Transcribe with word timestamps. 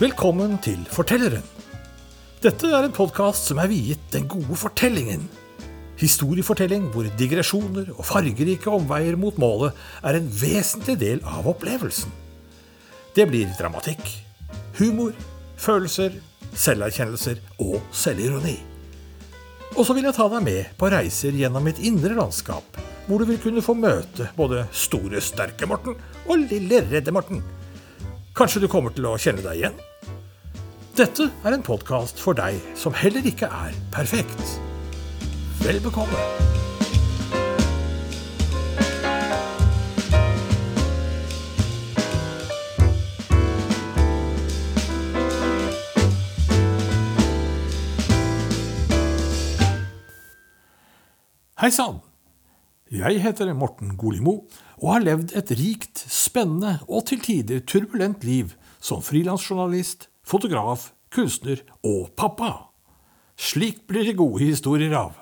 Velkommen 0.00 0.54
til 0.64 0.80
Fortelleren. 0.88 1.42
Dette 2.40 2.70
er 2.72 2.86
en 2.86 2.94
podkast 2.96 3.50
som 3.50 3.58
er 3.60 3.68
viet 3.68 4.06
den 4.14 4.24
gode 4.32 4.56
fortellingen. 4.56 5.26
Historiefortelling 6.00 6.86
hvor 6.94 7.04
digresjoner 7.20 7.90
og 7.92 8.06
fargerike 8.08 8.72
omveier 8.72 9.18
mot 9.20 9.36
målet 9.36 9.76
er 10.00 10.16
en 10.16 10.32
vesentlig 10.40 10.96
del 11.02 11.20
av 11.28 11.50
opplevelsen. 11.52 12.08
Det 13.12 13.28
blir 13.28 13.52
dramatikk, 13.60 14.00
humor, 14.80 15.12
følelser, 15.60 16.16
selverkjennelser 16.48 17.44
og 17.60 17.76
selvironi. 17.92 18.56
Og 19.76 19.84
så 19.84 19.92
vil 19.92 20.08
jeg 20.08 20.16
ta 20.16 20.32
deg 20.32 20.48
med 20.48 20.76
på 20.80 20.94
reiser 20.96 21.36
gjennom 21.36 21.68
mitt 21.68 21.84
indre 21.84 22.16
landskap, 22.16 22.80
hvor 23.04 23.20
du 23.20 23.28
vil 23.28 23.44
kunne 23.44 23.60
få 23.60 23.76
møte 23.76 24.32
både 24.32 24.64
store, 24.72 25.20
sterke 25.20 25.68
Morten 25.68 26.00
og 26.24 26.46
lille, 26.48 26.86
redde 26.88 27.12
Morten. 27.12 27.44
Kanskje 28.34 28.62
du 28.62 28.68
kommer 28.70 28.92
til 28.94 29.06
å 29.10 29.16
kjenne 29.20 29.42
deg 29.42 29.58
igjen? 29.58 29.78
Dette 30.96 31.26
er 31.44 31.56
en 31.56 31.64
podkast 31.66 32.20
for 32.22 32.36
deg 32.38 32.60
som 32.78 32.94
heller 32.94 33.26
ikke 33.26 33.48
er 33.50 33.74
perfekt. 33.94 34.54
Vel 35.64 35.80
bekomme. 35.82 36.28
Hei 51.60 51.68
sann! 51.74 52.09
Jeg 52.90 53.20
heter 53.22 53.52
Morten 53.54 53.92
Golimo 53.94 54.32
og 54.80 54.86
har 54.90 55.04
levd 55.04 55.36
et 55.38 55.52
rikt, 55.54 56.00
spennende 56.10 56.80
og 56.88 57.04
til 57.06 57.20
tider 57.22 57.60
turbulent 57.62 58.24
liv 58.26 58.56
som 58.82 58.98
frilansjournalist, 59.06 60.08
fotograf, 60.26 60.88
kunstner 61.14 61.62
og 61.86 62.08
pappa. 62.18 62.50
Slik 63.38 63.84
blir 63.86 64.08
det 64.08 64.16
gode 64.18 64.42
historier 64.42 64.96
av. 64.98 65.14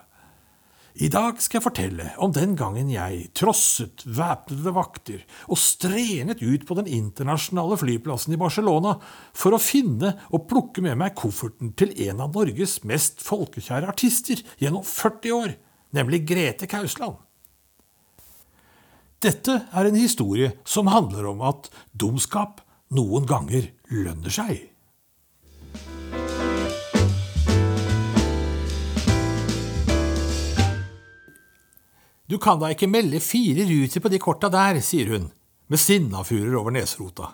I 0.96 1.12
dag 1.12 1.44
skal 1.44 1.60
jeg 1.60 1.66
fortelle 1.66 2.08
om 2.24 2.32
den 2.32 2.56
gangen 2.56 2.88
jeg 2.88 3.28
trosset 3.36 4.06
væpnede 4.16 4.72
vakter 4.72 5.20
og 5.44 5.60
strenet 5.60 6.40
ut 6.40 6.64
på 6.64 6.80
den 6.80 6.88
internasjonale 6.88 7.76
flyplassen 7.84 8.32
i 8.32 8.40
Barcelona 8.40 8.96
for 9.36 9.52
å 9.52 9.60
finne 9.60 10.16
og 10.32 10.48
plukke 10.48 10.88
med 10.88 10.96
meg 11.04 11.20
kofferten 11.20 11.76
til 11.76 11.92
en 12.08 12.24
av 12.24 12.32
Norges 12.32 12.80
mest 12.88 13.20
folkekjære 13.28 13.92
artister 13.92 14.40
gjennom 14.56 14.88
40 14.88 15.40
år, 15.44 15.58
nemlig 15.92 16.24
Grete 16.32 16.64
Kausland. 16.64 17.27
Dette 19.18 19.54
er 19.74 19.88
en 19.88 19.96
historie 19.98 20.52
som 20.62 20.86
handler 20.86 21.26
om 21.26 21.40
at 21.42 21.66
dumskap 21.90 22.60
noen 22.94 23.24
ganger 23.26 23.64
lønner 23.90 24.30
seg. 24.30 24.60
Du 32.28 32.36
kan 32.38 32.60
da 32.60 32.70
ikke 32.70 32.86
melde 32.86 33.18
fire 33.24 33.66
ruter 33.66 34.04
på 34.04 34.12
de 34.12 34.22
korta 34.22 34.52
der, 34.54 34.78
sier 34.84 35.10
hun, 35.10 35.30
med 35.66 35.82
sinnafurer 35.82 36.54
over 36.60 36.76
nesrota. 36.76 37.32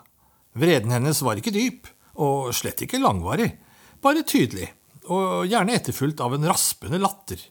Vreden 0.57 0.95
hennes 0.95 1.21
var 1.21 1.37
ikke 1.37 1.53
dyp, 1.53 1.91
og 2.17 2.49
slett 2.55 2.81
ikke 2.81 3.03
langvarig, 3.03 3.51
bare 4.01 4.25
tydelig, 4.25 4.71
og 5.11 5.45
gjerne 5.51 5.75
etterfulgt 5.77 6.23
av 6.23 6.33
en 6.33 6.49
raspende 6.49 6.97
latter. 6.97 7.43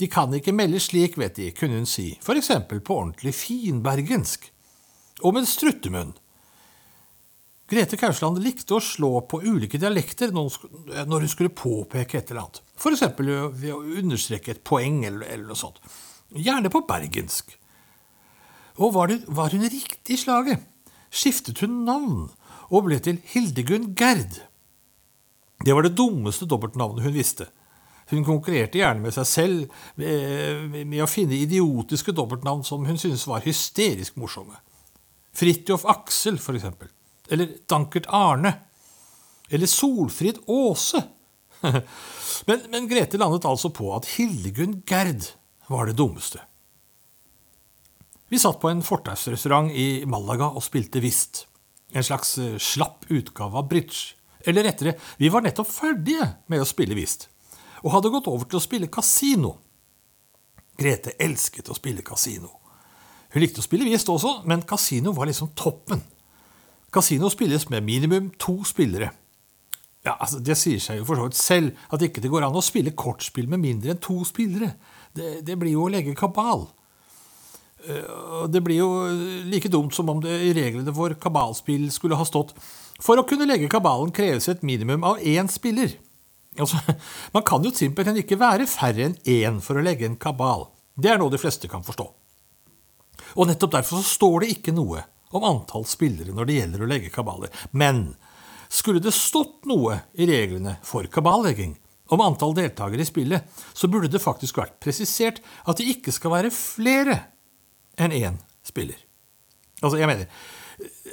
De 0.00 0.08
kan 0.08 0.32
ikke 0.32 0.54
melde 0.56 0.80
slik, 0.80 1.18
vet 1.20 1.36
de, 1.36 1.50
kunne 1.52 1.82
hun 1.82 1.88
si, 1.88 2.14
for 2.24 2.38
eksempel 2.40 2.80
på 2.80 2.96
ordentlig 3.02 3.34
finbergensk, 3.36 4.48
og 5.20 5.36
med 5.36 5.48
struttemunn. 5.48 6.14
Grete 7.70 7.98
Kausland 8.00 8.40
likte 8.42 8.74
å 8.74 8.82
slå 8.82 9.12
på 9.30 9.42
ulike 9.44 9.78
dialekter 9.78 10.32
når 10.34 11.18
hun 11.20 11.30
skulle 11.30 11.52
påpeke 11.54 12.18
et 12.18 12.32
eller 12.32 12.46
annet, 12.46 12.62
for 12.80 12.96
eksempel 12.96 13.28
ved 13.52 13.74
å 13.76 13.82
understreke 14.00 14.56
et 14.56 14.64
poeng 14.66 15.04
eller, 15.04 15.28
eller 15.28 15.52
noe 15.52 15.60
sånt 15.60 15.78
gjerne 16.36 16.70
på 16.70 16.82
bergensk. 16.88 17.56
Og 18.80 18.94
var, 18.94 19.10
det, 19.10 19.24
var 19.26 19.52
hun 19.52 19.66
riktig 19.66 20.16
i 20.16 20.20
slaget, 20.20 20.62
skiftet 21.10 21.60
hun 21.64 21.82
navn 21.86 22.28
og 22.70 22.86
ble 22.86 23.00
til 23.02 23.18
Hildegunn 23.32 23.92
Gerd. 23.98 24.40
Det 25.60 25.74
var 25.76 25.84
det 25.84 25.96
dummeste 25.98 26.48
dobbeltnavnet 26.48 27.04
hun 27.04 27.16
visste. 27.16 27.50
Hun 28.10 28.24
konkurrerte 28.26 28.80
gjerne 28.80 29.04
med 29.04 29.14
seg 29.14 29.28
selv 29.28 29.82
med, 30.00 30.74
med 30.82 31.04
å 31.04 31.10
finne 31.10 31.38
idiotiske 31.38 32.14
dobbeltnavn 32.16 32.64
som 32.66 32.86
hun 32.88 32.98
syntes 32.98 33.26
var 33.30 33.44
hysterisk 33.46 34.18
morsomme. 34.18 34.58
Fridtjof 35.36 35.86
Aksel, 35.88 36.40
for 36.42 36.58
eksempel. 36.58 36.90
Eller 37.30 37.54
Dankert 37.70 38.08
Arne. 38.10 38.52
Eller 39.50 39.70
Solfrid 39.70 40.42
Aase. 40.50 41.04
men, 42.48 42.66
men 42.72 42.88
Grete 42.90 43.20
landet 43.20 43.46
altså 43.46 43.70
på 43.74 43.92
at 43.94 44.08
Hildegunn 44.16 44.80
Gerd 44.88 45.30
var 45.70 45.86
det 45.86 45.98
dummeste. 45.98 46.42
Vi 48.30 48.38
satt 48.38 48.60
på 48.62 48.70
en 48.70 48.82
fortausrestaurant 48.86 49.72
i 49.74 50.04
Malaga 50.06 50.52
og 50.54 50.62
spilte 50.62 51.02
whist. 51.02 51.44
En 51.90 52.06
slags 52.06 52.36
eh, 52.38 52.58
slapp 52.62 53.08
utgave 53.10 53.58
av 53.58 53.66
bridge. 53.70 54.14
Eller 54.46 54.64
rettere, 54.64 54.94
vi 55.18 55.28
var 55.28 55.42
nettopp 55.44 55.68
ferdige 55.68 56.28
med 56.50 56.62
å 56.62 56.68
spille 56.68 56.94
whist, 56.96 57.26
og 57.82 57.92
hadde 57.94 58.12
gått 58.12 58.28
over 58.30 58.48
til 58.48 58.60
å 58.60 58.64
spille 58.64 58.90
kasino. 58.92 59.54
Grete 60.80 61.16
elsket 61.20 61.68
å 61.68 61.76
spille 61.76 62.04
kasino. 62.06 62.52
Hun 63.30 63.44
likte 63.44 63.62
å 63.62 63.66
spille 63.66 63.86
whist 63.86 64.08
også, 64.10 64.40
men 64.50 64.64
kasino 64.66 65.12
var 65.14 65.30
liksom 65.30 65.52
toppen. 65.58 66.02
Kasino 66.90 67.30
spilles 67.30 67.68
med 67.70 67.86
minimum 67.86 68.30
to 68.38 68.58
spillere. 68.66 69.12
Ja, 70.04 70.16
altså, 70.16 70.40
Det 70.40 70.56
sier 70.56 70.80
seg 70.80 70.98
jo 70.98 71.06
for 71.06 71.20
så 71.20 71.28
vidt 71.28 71.38
selv 71.38 71.86
at 71.92 72.02
ikke 72.02 72.22
det 72.24 72.30
går 72.32 72.46
an 72.46 72.56
å 72.56 72.64
spille 72.64 72.96
kortspill 72.96 73.50
med 73.50 73.60
mindre 73.60 73.92
enn 73.92 74.00
to 74.02 74.22
spillere 74.24 74.72
det, 75.14 75.40
det 75.46 75.56
blir 75.60 75.74
jo 75.74 75.86
å 75.86 75.92
legge 75.92 76.14
kabal. 76.16 76.66
Eh, 77.84 78.46
det 78.48 78.62
blir 78.64 78.80
jo 78.80 78.90
like 79.50 79.70
dumt 79.72 79.94
som 79.96 80.08
om 80.12 80.20
det 80.22 80.36
i 80.48 80.54
reglene 80.56 80.94
for 80.94 81.14
kabalspill 81.20 81.88
skulle 81.92 82.18
ha 82.18 82.26
stått 82.28 82.52
For 83.00 83.16
å 83.16 83.24
kunne 83.24 83.46
legge 83.48 83.70
kabalen 83.72 84.10
kreves 84.12 84.50
et 84.52 84.64
minimum 84.66 85.04
av 85.08 85.22
én 85.24 85.48
spiller. 85.48 85.94
Altså, 86.62 86.80
man 87.34 87.44
kan 87.46 87.64
jo 87.64 87.72
simpelthen 87.74 88.20
ikke 88.22 88.38
være 88.40 88.68
færre 88.70 89.08
enn 89.08 89.18
én 89.24 89.60
for 89.64 89.78
å 89.78 89.84
legge 89.84 90.08
en 90.08 90.18
kabal. 90.20 90.68
Det 91.00 91.12
er 91.12 91.20
noe 91.20 91.32
de 91.32 91.40
fleste 91.40 91.70
kan 91.70 91.84
forstå. 91.86 92.06
Og 93.38 93.48
nettopp 93.48 93.76
derfor 93.76 94.00
så 94.00 94.16
står 94.16 94.44
det 94.44 94.54
ikke 94.56 94.74
noe 94.74 95.04
om 95.36 95.46
antall 95.46 95.86
spillere 95.86 96.34
når 96.34 96.48
det 96.48 96.58
gjelder 96.58 96.82
å 96.82 96.90
legge 96.90 97.12
kabaler. 97.14 97.52
Men 97.70 98.10
skulle 98.70 99.02
det 99.02 99.14
stått 99.14 99.68
noe 99.70 100.00
i 100.18 100.26
reglene 100.30 100.76
for 100.86 101.06
kaballegging, 101.10 101.76
om 102.10 102.22
antall 102.24 102.56
deltakere 102.56 103.04
i 103.04 103.06
spillet, 103.06 103.46
så 103.72 103.86
burde 103.86 104.10
det 104.10 104.22
faktisk 104.22 104.58
vært 104.58 104.80
presisert 104.82 105.38
at 105.62 105.78
det 105.78 105.92
ikke 105.92 106.14
skal 106.14 106.34
være 106.34 106.50
flere 106.54 107.20
enn 108.00 108.14
én 108.16 108.40
spiller. 108.66 108.98
Altså, 109.80 109.96
jeg 110.00 110.10
mener 110.10 110.26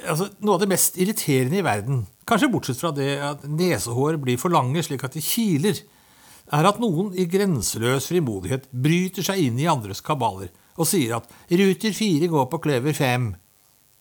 altså, 0.04 0.28
Noe 0.40 0.56
av 0.56 0.62
det 0.62 0.70
mest 0.70 0.98
irriterende 1.00 1.60
i 1.60 1.66
verden, 1.66 2.02
kanskje 2.28 2.50
bortsett 2.52 2.80
fra 2.80 2.92
det 2.94 3.10
at 3.24 3.46
nesehår 3.48 4.18
blir 4.22 4.40
for 4.40 4.54
lange 4.54 4.82
slik 4.84 5.04
at 5.06 5.16
de 5.16 5.24
kiler, 5.24 5.80
er 6.48 6.68
at 6.68 6.80
noen 6.80 7.12
i 7.18 7.26
grenseløs 7.28 8.08
frimodighet 8.08 8.70
bryter 8.72 9.26
seg 9.26 9.42
inn 9.44 9.58
i 9.60 9.68
andres 9.68 10.00
kabaler 10.04 10.48
og 10.78 10.86
sier 10.88 11.18
at 11.18 11.26
ruter 11.50 11.92
fire 11.96 12.28
går 12.30 12.46
på 12.48 12.60
kløver 12.64 12.94
fem. 12.96 13.32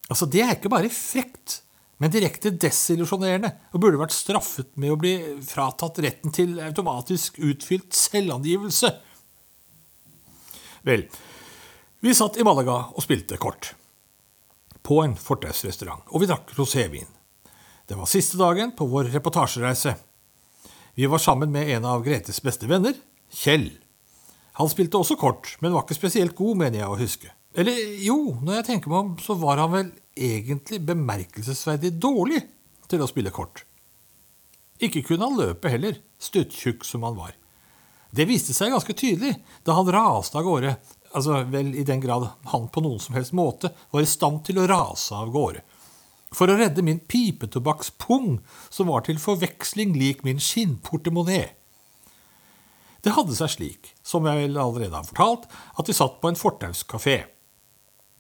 Altså, 0.08 0.28
det 0.32 0.44
er 0.46 0.54
ikke 0.56 0.72
bare 0.72 0.92
frekt 0.94 1.62
men 1.98 2.14
direkte 2.14 2.52
desillusjonerende 2.54 3.50
og 3.74 3.82
burde 3.82 4.00
vært 4.02 4.14
straffet 4.14 4.70
med 4.78 4.94
å 4.94 5.00
bli 5.02 5.16
fratatt 5.46 5.98
retten 6.06 6.34
til 6.34 6.60
automatisk 6.62 7.40
utfylt 7.42 7.98
selvangivelse. 7.98 8.92
Vel, 10.88 11.08
vi 12.06 12.14
satt 12.16 12.38
i 12.38 12.46
Malaga 12.46 12.78
og 12.94 13.04
spilte 13.04 13.40
kort. 13.42 13.74
På 14.88 15.02
en 15.04 15.18
fortausrestaurant, 15.20 16.06
og 16.08 16.24
vi 16.24 16.30
drakk 16.30 16.54
rosévin. 16.56 17.10
Det 17.88 17.96
var 18.00 18.08
siste 18.08 18.40
dagen 18.40 18.72
på 18.76 18.88
vår 18.88 19.12
reportasjereise. 19.12 19.98
Vi 20.96 21.10
var 21.12 21.20
sammen 21.20 21.52
med 21.52 21.70
en 21.76 21.86
av 21.86 22.06
Gretes 22.06 22.40
beste 22.44 22.70
venner, 22.72 22.96
Kjell. 23.28 23.70
Han 24.58 24.70
spilte 24.72 24.98
også 24.98 25.18
kort, 25.20 25.52
men 25.60 25.76
var 25.76 25.84
ikke 25.84 25.98
spesielt 26.00 26.36
god, 26.38 26.56
mener 26.64 26.80
jeg 26.80 26.90
å 26.90 27.00
huske. 27.00 27.34
Eller 27.58 27.78
jo, 28.02 28.38
når 28.42 28.62
jeg 28.62 28.68
tenker 28.70 28.94
meg 28.94 29.00
om, 29.04 29.12
så 29.22 29.36
var 29.38 29.60
han 29.62 29.74
vel 29.74 29.92
egentlig 30.16 30.80
bemerkelsesverdig 30.88 31.92
dårlig 32.00 32.42
til 32.90 33.04
å 33.04 33.10
spille 33.10 33.34
kort. 33.36 33.66
Ikke 34.80 35.04
kunne 35.06 35.28
han 35.28 35.38
løpe 35.38 35.72
heller, 35.74 36.00
stuttjukk 36.22 36.86
som 36.88 37.06
han 37.06 37.18
var. 37.18 37.36
Det 38.14 38.26
viste 38.30 38.56
seg 38.56 38.72
ganske 38.72 38.96
tydelig 38.98 39.36
da 39.68 39.76
han 39.78 39.90
raste 39.92 40.40
av 40.40 40.48
gårde, 40.48 40.78
altså 41.16 41.44
vel 41.52 41.74
i 41.76 41.86
den 41.88 42.02
grad 42.04 42.28
han 42.52 42.68
på 42.74 42.84
noen 42.84 43.02
som 43.02 43.16
helst 43.18 43.36
måte 43.38 43.72
var 43.94 44.04
i 44.04 44.10
stand 44.10 44.44
til 44.48 44.60
å 44.62 44.68
rase 44.70 45.16
av 45.16 45.32
gårde. 45.34 45.64
For 46.36 46.52
å 46.52 46.58
redde 46.60 46.84
min 46.84 47.00
pipetobakkspung, 47.00 48.42
som 48.70 48.92
var 48.92 49.06
til 49.08 49.20
forveksling 49.22 49.96
lik 49.96 50.26
min 50.28 50.42
skinnportemonee. 50.44 51.48
Det 53.04 53.14
hadde 53.16 53.38
seg 53.38 53.54
slik, 53.54 53.92
som 54.04 54.26
jeg 54.28 54.42
vel 54.42 54.60
allerede 54.60 54.98
har 54.98 55.08
fortalt, 55.08 55.48
at 55.80 55.88
vi 55.88 55.96
satt 55.96 56.20
på 56.20 56.32
en 56.32 56.40
fortauskafé. 56.40 57.18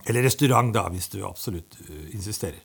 Eller 0.07 0.23
restaurant, 0.23 0.71
da, 0.71 0.85
hvis 0.93 1.09
du 1.11 1.19
absolutt 1.27 1.75
uh, 1.89 2.05
insisterer. 2.15 2.61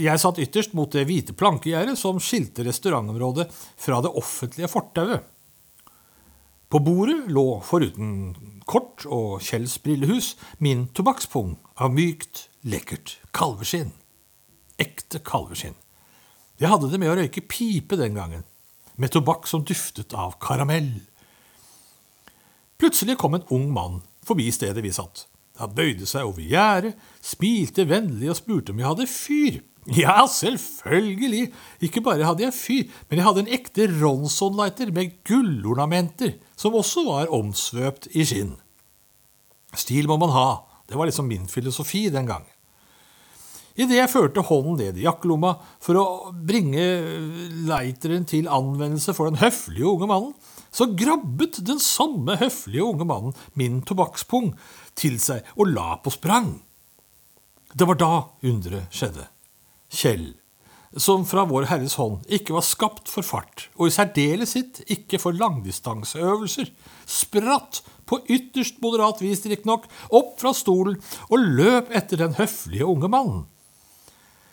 Jeg 0.00 0.18
satt 0.18 0.40
ytterst 0.42 0.72
mot 0.74 0.90
det 0.90 1.04
hvite 1.06 1.36
plankegjerdet 1.38 1.94
som 1.98 2.18
skilte 2.18 2.64
restaurantområdet 2.66 3.46
fra 3.78 4.00
det 4.02 4.10
offentlige 4.18 4.70
fortauet. 4.72 5.28
På 6.70 6.78
bordet 6.78 7.26
lå, 7.34 7.58
foruten 7.66 8.36
kort 8.70 9.02
og 9.10 9.40
Kjells 9.42 9.74
brillehus, 9.82 10.36
min 10.62 10.84
tobakkspung 10.94 11.56
av 11.74 11.90
mykt, 11.90 12.44
lekkert 12.62 13.16
kalveskinn. 13.34 13.90
Ekte 14.78 15.18
kalveskinn. 15.26 15.74
Jeg 16.62 16.70
hadde 16.70 16.92
det 16.92 17.00
med 17.02 17.10
å 17.10 17.16
røyke 17.18 17.42
pipe 17.42 17.98
den 17.98 18.14
gangen, 18.14 18.44
med 18.94 19.10
tobakk 19.10 19.50
som 19.50 19.64
duftet 19.66 20.14
av 20.14 20.36
karamell. 20.38 21.00
Plutselig 22.78 23.18
kom 23.18 23.34
en 23.34 23.48
ung 23.50 23.66
mann 23.74 23.98
forbi 24.22 24.46
stedet 24.54 24.84
vi 24.84 24.94
satt. 24.94 25.26
Han 25.58 25.74
bøyde 25.74 26.06
seg 26.06 26.28
over 26.28 26.44
gjerdet, 26.44 26.94
smilte 27.18 27.88
vennlig 27.90 28.30
og 28.30 28.38
spurte 28.38 28.70
om 28.70 28.78
jeg 28.78 28.92
hadde 28.92 29.10
fyr. 29.10 29.58
Ja, 29.88 30.26
selvfølgelig, 30.28 31.46
ikke 31.80 32.02
bare 32.04 32.26
hadde 32.28 32.44
jeg 32.44 32.54
fyr, 32.54 32.96
men 33.08 33.18
jeg 33.18 33.26
hadde 33.26 33.44
en 33.46 33.54
ekte 33.56 33.86
Ronson-lighter 33.88 34.92
med 34.92 35.14
gullornamenter, 35.24 36.34
som 36.56 36.76
også 36.76 37.06
var 37.08 37.32
omsvøpt 37.32 38.10
i 38.12 38.26
skinn. 38.28 38.58
Stil 39.72 40.10
må 40.10 40.18
man 40.20 40.34
ha, 40.34 40.48
det 40.90 40.98
var 40.98 41.08
liksom 41.08 41.30
min 41.30 41.48
filosofi 41.48 42.08
den 42.12 42.28
gangen. 42.28 42.50
Idet 43.78 43.96
jeg 43.96 44.12
førte 44.12 44.44
hånden 44.44 44.76
ned 44.76 44.98
i 44.98 45.06
jakkelomma 45.06 45.54
for 45.80 45.96
å 45.96 46.06
bringe 46.34 46.82
lighteren 47.70 48.26
til 48.28 48.50
anvendelse 48.50 49.14
for 49.16 49.30
den 49.30 49.40
høflige 49.40 49.88
unge 49.88 50.10
mannen, 50.10 50.34
så 50.70 50.90
grabbet 50.94 51.62
den 51.66 51.80
samme 51.82 52.36
høflige 52.38 52.84
unge 52.84 53.06
mannen 53.08 53.36
min 53.58 53.80
tobakkspung 53.86 54.52
til 54.98 55.16
seg 55.22 55.46
og 55.56 55.72
la 55.72 55.96
på 56.02 56.12
sprang. 56.14 56.58
Det 57.72 57.86
var 57.86 57.98
da 57.98 58.14
underet 58.44 58.90
skjedde. 58.92 59.30
Kjell, 59.90 60.32
som 60.96 61.22
fra 61.26 61.44
Vår 61.46 61.68
Herres 61.70 61.96
hånd 61.98 62.26
ikke 62.30 62.54
var 62.56 62.66
skapt 62.66 63.10
for 63.10 63.26
fart, 63.26 63.68
og 63.78 63.88
i 63.90 63.94
særdeleshet 63.94 64.82
ikke 64.90 65.20
for 65.22 65.36
langdistanseøvelser, 65.38 66.70
spratt, 67.06 67.82
på 68.10 68.18
ytterst 68.26 68.80
moderat 68.82 69.20
vis 69.22 69.44
riktignok, 69.46 69.84
opp 70.10 70.32
fra 70.40 70.50
stolen 70.56 70.96
og 71.30 71.44
løp 71.60 71.92
etter 71.94 72.18
den 72.18 72.34
høflige 72.34 72.88
unge 72.90 73.06
mannen. 73.12 73.44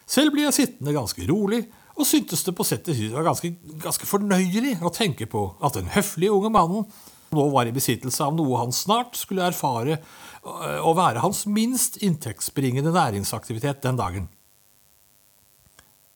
Selv 0.06 0.36
ble 0.36 0.46
jeg 0.46 0.56
sittende 0.60 0.94
ganske 0.94 1.26
rolig 1.26 1.64
og 1.98 2.06
syntes 2.06 2.46
det 2.46 2.54
på 2.54 2.66
sett 2.68 2.86
og 2.86 3.00
vis 3.00 3.14
var 3.16 3.26
ganske, 3.26 3.56
ganske 3.82 4.06
fornøyelig 4.06 4.78
å 4.86 4.94
tenke 4.94 5.26
på 5.30 5.48
at 5.58 5.80
den 5.80 5.90
høflige 5.90 6.36
unge 6.38 6.54
mannen 6.54 6.86
nå 7.34 7.50
var 7.52 7.68
i 7.68 7.74
besittelse 7.76 8.24
av 8.24 8.38
noe 8.38 8.62
han 8.62 8.72
snart 8.72 9.18
skulle 9.20 9.50
erfare 9.50 9.98
å 10.46 10.94
være 10.96 11.26
hans 11.26 11.44
minst 11.50 11.98
inntektsbringende 12.06 12.94
næringsaktivitet 12.96 13.82
den 13.84 13.98
dagen. 14.00 14.30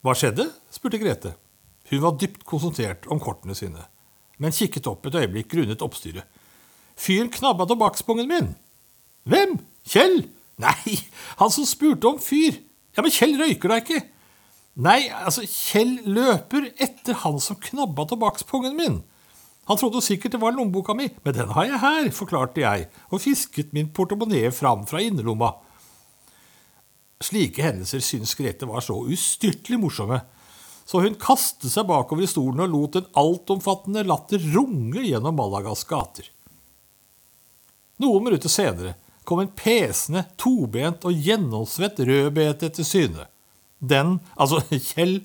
Hva 0.01 0.15
skjedde? 0.17 0.47
spurte 0.73 0.97
Grete. 0.97 1.35
Hun 1.91 2.01
var 2.01 2.15
dypt 2.17 2.45
konsentrert 2.47 3.05
om 3.11 3.19
kortene 3.21 3.53
sine, 3.57 3.83
men 4.41 4.55
kikket 4.55 4.87
opp 4.89 5.05
et 5.05 5.17
øyeblikk 5.19 5.51
grunnet 5.51 5.83
oppstyret. 5.85 6.25
Fyren 6.97 7.29
knabba 7.33 7.67
tobakkspungen 7.69 8.29
min. 8.29 8.53
Hvem? 9.29 9.59
Kjell? 9.87 10.23
Nei, 10.61 10.97
han 11.37 11.53
som 11.53 11.67
spurte 11.67 12.09
om 12.09 12.19
fyr. 12.21 12.57
Ja, 12.95 13.03
men 13.03 13.13
Kjell 13.13 13.37
røyker 13.39 13.71
da 13.71 13.79
ikke. 13.81 14.01
Nei, 14.81 15.09
altså, 15.11 15.45
Kjell 15.45 15.97
løper 16.07 16.69
etter 16.81 17.17
han 17.25 17.37
som 17.43 17.59
knabba 17.61 18.07
tobakkspungen 18.09 18.77
min. 18.77 19.01
Han 19.69 19.77
trodde 19.77 20.01
sikkert 20.03 20.33
det 20.33 20.41
var 20.41 20.55
lommeboka 20.55 20.95
mi, 20.97 21.11
men 21.23 21.35
den 21.37 21.51
har 21.53 21.67
jeg 21.67 21.81
her, 21.83 22.07
forklarte 22.15 22.63
jeg, 22.63 22.87
og 23.13 23.21
fisket 23.21 23.75
min 23.77 23.91
portemonee 23.93 24.49
fram 24.55 24.87
fra 24.89 25.03
innerlomma. 25.03 25.53
Slike 27.21 27.63
hendelser 27.63 28.01
syntes 28.03 28.35
Grete 28.37 28.67
var 28.69 28.83
så 28.85 28.97
ustyrtelig 29.05 29.79
morsomme, 29.81 30.21
så 30.85 31.03
hun 31.03 31.15
kastet 31.21 31.71
seg 31.71 31.87
bakover 31.87 32.25
i 32.25 32.29
stolen 32.29 32.63
og 32.65 32.71
lot 32.73 32.97
en 32.99 33.09
altomfattende 33.21 34.03
latter 34.07 34.41
runge 34.55 35.05
gjennom 35.05 35.37
Malagas 35.37 35.85
gater. 35.87 36.27
Noen 38.01 38.25
minutter 38.25 38.49
senere 38.51 38.95
kom 39.27 39.43
en 39.43 39.51
pesende, 39.53 40.25
tobent 40.41 41.05
og 41.05 41.13
gjennomsvett 41.13 42.01
rødbete 42.07 42.71
til 42.73 42.87
syne. 42.87 43.27
Den, 43.79 44.17
altså 44.35 44.63
Kjell, 44.89 45.21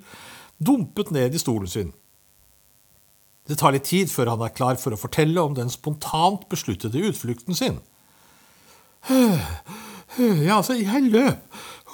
dumpet 0.59 1.11
ned 1.17 1.35
i 1.35 1.41
stolen 1.41 1.71
sin. 1.71 1.95
Det 3.47 3.59
tar 3.61 3.75
litt 3.77 3.87
tid 3.89 4.11
før 4.11 4.35
han 4.35 4.43
er 4.43 4.55
klar 4.55 4.79
for 4.81 4.95
å 4.95 5.01
fortelle 5.01 5.43
om 5.43 5.55
den 5.57 5.71
spontant 5.73 6.49
besluttede 6.53 7.05
utflukten 7.11 7.57
sin. 7.59 7.81
Ja, 10.17 10.63
altså, 10.63 10.73
jeg 10.79 11.11
løp. 11.11 11.43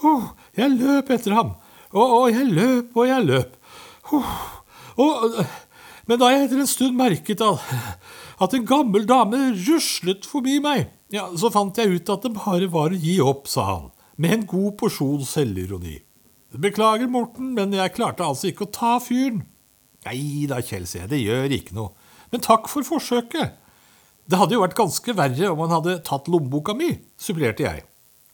Oh, 0.03 0.33
jeg 0.59 0.75
løp 0.75 1.11
etter 1.15 1.37
ham. 1.37 1.55
Og, 1.93 2.03
og, 2.03 2.25
jeg 2.33 2.49
løp 2.49 2.97
og 2.97 3.09
jeg 3.09 3.27
løp. 3.29 3.57
Oh, 4.13 5.43
men 6.09 6.21
da 6.21 6.31
jeg 6.33 6.47
etter 6.47 6.63
en 6.63 6.71
stund 6.71 6.99
merket 6.99 7.43
at, 7.45 8.55
en 8.57 8.67
gammel 8.69 9.07
dame 9.09 9.39
ruslet 9.55 10.27
forbi 10.29 10.59
meg, 10.65 10.89
ja, 11.15 11.29
så 11.39 11.53
fant 11.53 11.79
jeg 11.79 12.01
ut 12.01 12.13
at 12.13 12.25
det 12.27 12.33
bare 12.35 12.69
var 12.73 12.93
å 12.93 12.99
gi 12.99 13.19
opp, 13.23 13.47
sa 13.51 13.67
han, 13.69 13.91
med 14.21 14.37
en 14.37 14.47
god 14.51 14.77
porsjon 14.81 15.23
selvironi. 15.29 16.01
Beklager, 16.53 17.09
Morten, 17.09 17.55
men 17.57 17.73
jeg 17.77 17.95
klarte 17.97 18.27
altså 18.27 18.51
ikke 18.51 18.67
å 18.67 18.73
ta 18.75 18.97
fyren. 19.01 19.45
Nei 20.05 20.49
da, 20.51 20.59
jeg, 20.61 21.07
det 21.09 21.21
gjør 21.21 21.55
ikke 21.55 21.77
noe. 21.79 21.95
Men 22.33 22.43
takk 22.45 22.69
for 22.73 22.85
forsøket. 22.85 23.55
Det 24.29 24.39
hadde 24.39 24.57
jo 24.57 24.63
vært 24.63 24.79
ganske 24.79 25.15
verre 25.17 25.51
om 25.53 25.63
han 25.65 25.77
hadde 25.79 26.01
tatt 26.07 26.29
lommeboka 26.33 26.75
mi, 26.77 26.91
supplerte 27.21 27.65
jeg. 27.65 27.85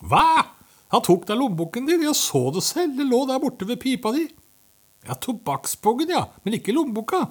Hva? 0.07 0.58
Han 0.95 1.05
tok 1.05 1.27
deg 1.29 1.37
lommeboken 1.37 1.89
din, 1.89 2.07
jeg 2.07 2.17
så 2.17 2.49
det 2.55 2.65
selv, 2.65 2.97
det 2.97 3.07
lå 3.09 3.25
der 3.29 3.41
borte 3.43 3.69
ved 3.69 3.81
pipa 3.83 4.13
di. 4.15 4.25
Ja, 5.07 5.17
tobakkspungen, 5.21 6.11
ja, 6.13 6.25
men 6.45 6.57
ikke 6.59 6.75
lommeboka. 6.77 7.27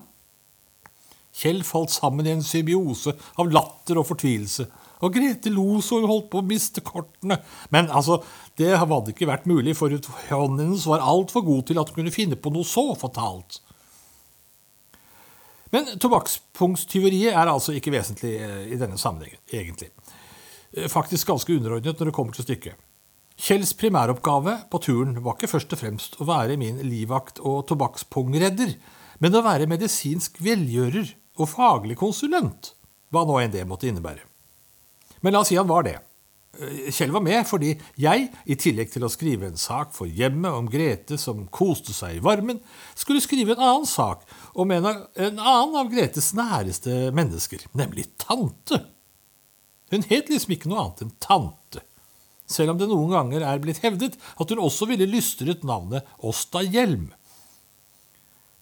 Kjell 1.37 1.61
falt 1.65 1.93
sammen 1.93 2.25
i 2.25 2.33
en 2.33 2.45
symbiose 2.45 3.13
av 3.37 3.49
latter 3.53 3.99
og 4.01 4.07
fortvilelse, 4.09 4.65
og 5.05 5.13
Grete 5.13 5.51
lo 5.53 5.77
så 5.85 5.99
hun 6.01 6.09
holdt 6.09 6.31
på 6.31 6.41
å 6.41 6.45
miste 6.45 6.81
kortene. 6.85 7.37
Men 7.73 7.91
altså, 7.93 8.19
det 8.57 8.71
hadde 8.81 9.13
ikke 9.13 9.29
vært 9.29 9.45
mulig, 9.49 9.75
for 9.77 9.93
hånden 9.93 10.63
hennes 10.63 10.87
var 10.89 11.05
altfor 11.05 11.45
god 11.45 11.67
til 11.69 11.81
at 11.81 11.91
hun 11.91 11.99
kunne 11.99 12.13
finne 12.13 12.39
på 12.41 12.53
noe 12.53 12.65
så 12.65 12.89
fatalt. 12.97 13.61
Men 15.73 15.97
tobakkspunktstyveriet 15.99 17.35
er 17.35 17.51
altså 17.51 17.75
ikke 17.75 17.91
vesentlig 17.93 18.37
eh, 18.39 18.65
i 18.71 18.79
denne 18.79 18.97
sammenhengen, 18.97 19.41
egentlig. 19.51 19.91
Eh, 20.71 20.87
faktisk 20.89 21.27
ganske 21.29 21.53
underordnet 21.53 21.99
når 21.99 22.09
det 22.09 22.15
kommer 22.15 22.33
til 22.33 22.47
stykket. 22.47 22.86
Kjells 23.37 23.75
primæroppgave 23.77 24.55
på 24.71 24.79
turen 24.81 25.19
var 25.21 25.37
ikke 25.37 25.51
først 25.51 25.73
og 25.75 25.79
fremst 25.79 26.15
å 26.17 26.25
være 26.25 26.57
min 26.57 26.79
livvakt 26.81 27.37
og 27.45 27.67
tobakkspungredder, 27.69 28.73
men 29.21 29.37
å 29.37 29.43
være 29.45 29.69
medisinsk 29.69 30.39
velgjører 30.41 31.13
og 31.37 31.51
faglig 31.51 31.99
konsulent, 32.01 32.73
hva 33.13 33.23
nå 33.29 33.37
enn 33.43 33.53
det 33.53 33.61
måtte 33.69 33.85
innebære. 33.91 34.25
Men 35.21 35.35
la 35.35 35.43
oss 35.43 35.51
si 35.53 35.57
han 35.57 35.69
var 35.69 35.85
det. 35.85 35.99
Eh, 36.57 36.89
Kjell 36.89 37.13
var 37.13 37.21
med 37.25 37.45
fordi 37.45 37.75
jeg, 38.01 38.25
i 38.49 38.57
tillegg 38.57 38.89
til 38.93 39.05
å 39.05 39.11
skrive 39.13 39.51
en 39.51 39.61
sak 39.61 39.93
for 39.93 40.09
hjemmet 40.09 40.57
om 40.57 40.69
Grete 40.73 41.19
som 41.21 41.45
koste 41.53 41.93
seg 41.93 42.17
i 42.17 42.23
varmen, 42.25 42.57
skulle 42.97 43.21
skrive 43.21 43.53
en 43.53 43.61
annen 43.61 43.89
sak 43.89 44.25
om 44.57 44.73
en, 44.73 44.89
av, 44.89 45.03
en 45.13 45.37
annen 45.37 45.77
av 45.83 45.93
Gretes 45.93 46.31
næreste 46.37 47.11
mennesker, 47.13 47.69
nemlig 47.77 48.09
tante. 48.17 48.81
Hun 49.93 50.09
het 50.09 50.33
liksom 50.33 50.57
ikke 50.57 50.73
noe 50.73 50.87
annet 50.87 51.05
enn 51.05 51.13
tante 51.21 51.85
selv 52.47 52.73
om 52.73 52.79
det 52.79 52.89
noen 52.89 53.11
ganger 53.11 53.45
er 53.45 53.61
blitt 53.63 53.83
hevdet 53.83 54.17
at 54.17 54.51
hun 54.51 54.63
også 54.63 54.87
ville 54.89 55.09
lystret 55.09 55.65
navnet 55.67 56.07
Åsta 56.25 56.63
Hjelm. 56.63 57.09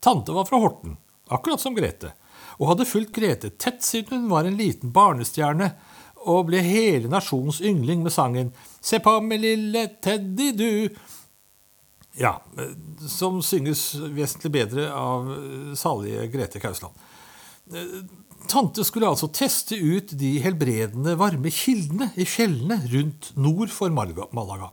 Tante 0.04 0.34
var 0.36 0.46
fra 0.50 0.60
Horten, 0.62 0.98
akkurat 1.34 1.62
som 1.62 1.78
Grete, 1.78 2.14
og 2.60 2.72
hadde 2.72 2.90
fulgt 2.90 3.16
Grete 3.16 3.54
tett 3.56 3.86
siden 3.86 4.26
hun 4.26 4.32
var 4.34 4.48
en 4.48 4.58
liten 4.60 4.94
barnestjerne 4.96 5.72
og 6.26 6.48
ble 6.50 6.62
hele 6.66 7.10
nasjonens 7.12 7.62
yngling 7.62 8.02
med 8.06 8.14
sangen 8.14 8.52
Se 8.86 9.00
på 9.02 9.16
meg, 9.26 9.42
lille 9.42 9.88
Teddy, 10.02 10.52
du. 10.54 10.70
Ja, 12.22 12.36
som 13.10 13.40
synges 13.42 13.96
vesentlig 13.98 14.52
bedre 14.60 14.92
av 14.94 15.32
salige 15.78 16.28
Grete 16.30 16.62
Kausland. 16.62 16.94
Tante 18.48 18.86
skulle 18.86 19.10
altså 19.10 19.30
teste 19.34 19.78
ut 19.78 20.14
de 20.20 20.36
helbredende, 20.44 21.16
varme 21.20 21.52
kildene 21.54 22.12
i 22.20 22.28
fjellene 22.30 22.80
rundt 22.92 23.32
nord 23.40 23.72
for 23.74 23.94
Malaga. 23.94 24.72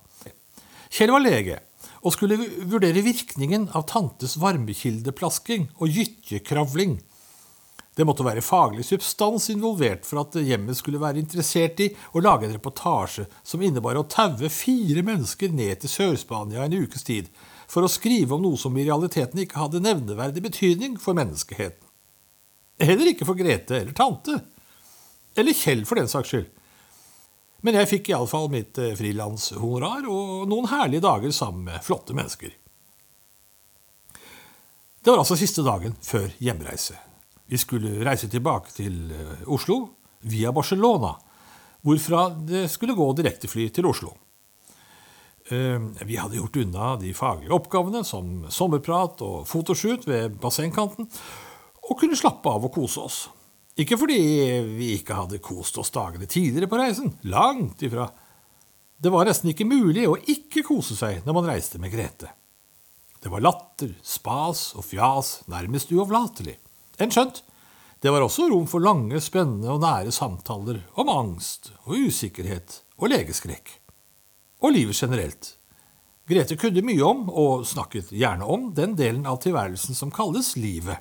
Kjell 0.92 1.12
var 1.14 1.24
lege 1.24 1.60
og 2.02 2.12
skulle 2.14 2.36
vurdere 2.68 3.04
virkningen 3.04 3.68
av 3.78 3.86
tantes 3.90 4.34
varmekildeplasking 4.42 5.68
og 5.78 5.94
gytjekravling. 5.94 6.98
Det 7.92 8.06
måtte 8.08 8.24
være 8.24 8.44
faglig 8.44 8.86
substans 8.88 9.50
involvert 9.52 10.06
for 10.08 10.22
at 10.22 10.36
hjemmet 10.40 10.78
skulle 10.78 11.00
være 11.00 11.20
interessert 11.20 11.80
i 11.84 11.90
å 12.16 12.22
lage 12.24 12.48
en 12.48 12.54
reportasje 12.56 13.26
som 13.44 13.62
innebar 13.62 14.00
å 14.00 14.06
taue 14.08 14.48
fire 14.52 15.04
mennesker 15.04 15.52
ned 15.52 15.82
til 15.82 15.92
Sør-Spania 15.92 16.64
en 16.64 16.76
ukes 16.80 17.04
tid 17.08 17.28
for 17.68 17.84
å 17.84 17.92
skrive 17.92 18.34
om 18.36 18.44
noe 18.44 18.60
som 18.60 18.76
i 18.76 18.86
realiteten 18.88 19.44
ikke 19.44 19.60
hadde 19.60 19.84
nevneverdig 19.84 20.44
betydning 20.44 20.96
for 21.00 21.16
menneskeheten. 21.16 21.81
Heller 22.80 23.12
ikke 23.12 23.26
for 23.28 23.38
Grete 23.38 23.82
eller 23.82 23.92
tante. 23.96 24.38
Eller 25.36 25.56
Kjell, 25.56 25.84
for 25.88 26.00
den 26.00 26.10
saks 26.10 26.32
skyld. 26.32 26.48
Men 27.62 27.78
jeg 27.78 27.90
fikk 27.92 28.10
iallfall 28.10 28.48
mitt 28.50 28.78
eh, 28.82 28.94
frilanshonorar 28.98 30.08
og 30.10 30.48
noen 30.50 30.66
herlige 30.72 31.04
dager 31.04 31.34
sammen 31.34 31.68
med 31.68 31.84
flotte 31.86 32.16
mennesker. 32.16 32.50
Det 35.02 35.10
var 35.10 35.22
altså 35.22 35.38
siste 35.38 35.64
dagen 35.66 35.94
før 36.02 36.28
hjemreise. 36.42 36.98
Vi 37.46 37.58
skulle 37.58 38.02
reise 38.06 38.30
tilbake 38.30 38.74
til 38.74 39.12
eh, 39.14 39.46
Oslo 39.46 39.78
via 40.30 40.52
Barcelona, 40.54 41.14
hvorfra 41.82 42.28
det 42.34 42.68
skulle 42.70 42.98
gå 42.98 43.08
direktefly 43.18 43.68
til 43.74 43.86
Oslo. 43.90 44.12
Eh, 45.50 45.78
vi 46.06 46.18
hadde 46.18 46.38
gjort 46.38 46.58
unna 46.64 46.92
de 46.98 47.14
faglige 47.14 47.54
oppgavene, 47.54 48.02
som 48.06 48.44
sommerprat 48.50 49.22
og 49.26 49.46
fotoshoot 49.50 50.06
ved 50.10 50.38
bassengkanten, 50.42 51.10
og 51.82 51.98
kunne 51.98 52.18
slappe 52.18 52.50
av 52.50 52.66
og 52.66 52.74
kose 52.74 53.02
oss. 53.02 53.22
Ikke 53.80 53.96
fordi 53.96 54.18
vi 54.76 54.92
ikke 54.98 55.16
hadde 55.16 55.40
kost 55.42 55.78
oss 55.80 55.92
dagene 55.94 56.28
tidligere 56.28 56.68
på 56.68 56.78
reisen, 56.80 57.14
langt 57.32 57.82
ifra. 57.82 58.10
Det 59.02 59.10
var 59.10 59.26
nesten 59.26 59.50
ikke 59.50 59.66
mulig 59.66 60.04
å 60.06 60.18
ikke 60.18 60.64
kose 60.66 60.94
seg 60.98 61.24
når 61.26 61.38
man 61.38 61.48
reiste 61.48 61.80
med 61.82 61.92
Grete. 61.94 62.28
Det 63.22 63.30
var 63.30 63.42
latter, 63.42 63.94
spas 64.02 64.72
og 64.76 64.84
fjas, 64.84 65.40
nærmest 65.50 65.92
uavlatelig. 65.94 66.56
Enn 67.00 67.12
skjønt, 67.14 67.40
det 68.02 68.10
var 68.10 68.24
også 68.24 68.48
rom 68.50 68.66
for 68.66 68.82
lange, 68.82 69.20
spennende 69.22 69.70
og 69.70 69.82
nære 69.84 70.12
samtaler 70.14 70.80
om 70.98 71.10
angst 71.12 71.70
og 71.84 72.08
usikkerhet 72.08 72.80
og 72.98 73.12
legeskrekk. 73.12 73.76
Og 74.62 74.74
livet 74.74 74.98
generelt. 74.98 75.52
Grete 76.26 76.58
kunne 76.58 76.82
mye 76.86 77.02
om, 77.06 77.28
og 77.30 77.64
snakket 77.66 78.10
gjerne 78.14 78.46
om, 78.46 78.68
den 78.74 78.96
delen 78.98 79.24
av 79.26 79.40
tilværelsen 79.42 79.98
som 79.98 80.10
kalles 80.14 80.54
livet. 80.58 80.98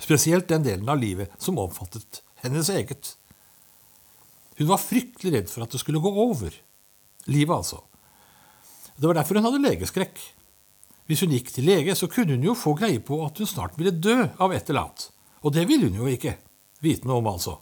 Spesielt 0.00 0.48
den 0.48 0.64
delen 0.64 0.88
av 0.88 0.98
livet 1.00 1.32
som 1.38 1.58
omfattet 1.60 2.22
hennes 2.42 2.70
eget. 2.72 3.14
Hun 4.56 4.68
var 4.68 4.80
fryktelig 4.82 5.32
redd 5.34 5.48
for 5.52 5.64
at 5.64 5.72
det 5.72 5.80
skulle 5.82 6.02
gå 6.02 6.10
over. 6.24 6.54
Livet, 7.28 7.54
altså. 7.54 7.82
Det 8.96 9.06
var 9.08 9.16
derfor 9.16 9.38
hun 9.38 9.48
hadde 9.48 9.62
legeskrekk. 9.64 10.20
Hvis 11.08 11.24
hun 11.24 11.32
gikk 11.34 11.48
til 11.52 11.66
lege, 11.68 11.94
så 11.96 12.08
kunne 12.08 12.36
hun 12.36 12.44
jo 12.44 12.56
få 12.56 12.74
greie 12.78 13.00
på 13.02 13.18
at 13.24 13.40
hun 13.40 13.48
snart 13.48 13.78
ville 13.78 13.92
dø 13.92 14.18
av 14.38 14.52
et 14.54 14.68
eller 14.68 14.86
annet. 14.86 15.08
Og 15.40 15.54
det 15.56 15.66
ville 15.68 15.88
hun 15.88 16.02
jo 16.02 16.10
ikke 16.10 16.36
vite 16.84 17.08
noe 17.08 17.20
om, 17.20 17.30
altså. 17.32 17.58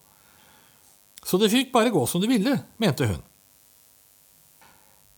Så 1.25 1.38
det 1.40 1.50
fikk 1.52 1.73
bare 1.75 1.92
gå 1.95 2.02
som 2.07 2.23
det 2.23 2.30
ville, 2.30 2.54
mente 2.83 3.07
hun. 3.07 3.23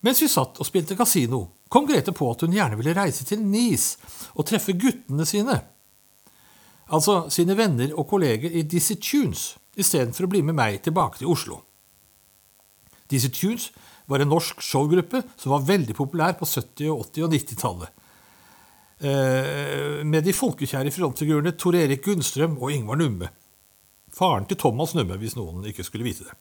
Mens 0.04 0.22
vi 0.22 0.28
satt 0.32 0.60
og 0.60 0.68
spilte 0.68 0.96
kasino, 0.96 1.46
kom 1.68 1.88
Grete 1.88 2.12
på 2.16 2.28
at 2.32 2.44
hun 2.44 2.54
gjerne 2.56 2.78
ville 2.78 2.94
reise 2.96 3.26
til 3.28 3.42
Nice 3.44 4.00
og 4.32 4.46
treffe 4.48 4.72
guttene 4.72 5.26
sine 5.28 5.58
altså 6.90 7.24
sine 7.32 7.56
venner 7.58 7.94
og 7.96 8.08
kolleger 8.10 8.52
i 8.52 8.64
Dizzie 8.66 8.98
Tunes, 9.00 9.54
istedenfor 9.78 10.26
å 10.26 10.32
bli 10.32 10.42
med 10.46 10.58
meg 10.58 10.80
tilbake 10.84 11.20
til 11.20 11.30
Oslo. 11.30 11.60
Dizzie 13.10 13.32
Tunes 13.34 13.70
var 14.10 14.22
en 14.22 14.30
norsk 14.30 14.62
showgruppe 14.62 15.22
som 15.36 15.54
var 15.54 15.66
veldig 15.66 15.94
populær 15.98 16.36
på 16.38 16.48
70-, 16.48 16.90
80- 16.90 17.26
og 17.26 17.34
90-tallet. 17.34 17.96
Eh, 19.00 20.02
med 20.04 20.26
de 20.26 20.34
folkekjære 20.36 20.92
frontfigurene 20.92 21.54
Tor 21.56 21.78
Erik 21.78 22.04
Gunnstrøm 22.04 22.58
og 22.60 22.74
Ingvar 22.74 22.98
Numme. 23.00 23.30
Faren 24.12 24.48
til 24.50 24.58
Thomas 24.60 24.92
Numme, 24.98 25.16
hvis 25.16 25.38
noen 25.38 25.64
ikke 25.70 25.86
skulle 25.86 26.04
vite 26.04 26.26
det. 26.26 26.36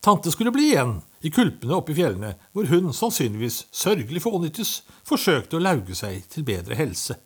Tante 0.00 0.30
skulle 0.32 0.52
bli 0.52 0.70
igjen 0.70 0.94
i 1.26 1.32
kulpene 1.32 1.74
oppe 1.76 1.92
i 1.92 1.96
fjellene, 1.98 2.32
hvor 2.56 2.68
hun, 2.70 2.92
sannsynligvis 2.96 3.66
sørgelig 3.74 4.22
fånyttes, 4.24 4.78
forsøkte 5.04 5.58
å 5.58 5.64
lauge 5.64 5.96
seg 5.98 6.22
til 6.32 6.46
bedre 6.48 6.78
helse. 6.78 7.18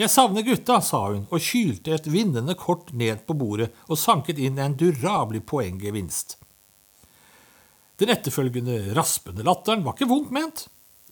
Jeg 0.00 0.08
savner 0.08 0.44
gutta, 0.46 0.78
sa 0.80 0.98
hun 1.10 1.26
og 1.28 1.42
kylte 1.44 1.92
et 1.92 2.06
vinnende 2.08 2.54
kort 2.56 2.88
ned 2.96 3.26
på 3.28 3.34
bordet 3.36 3.68
og 3.84 3.98
sanket 4.00 4.38
inn 4.40 4.56
en 4.56 4.76
durabelig 4.80 5.42
poenggevinst. 5.50 6.38
Den 8.00 8.12
etterfølgende 8.14 8.94
raspende 8.96 9.44
latteren 9.44 9.84
var 9.84 9.98
ikke 9.98 10.08
vondt 10.08 10.30
ment. 10.32 10.62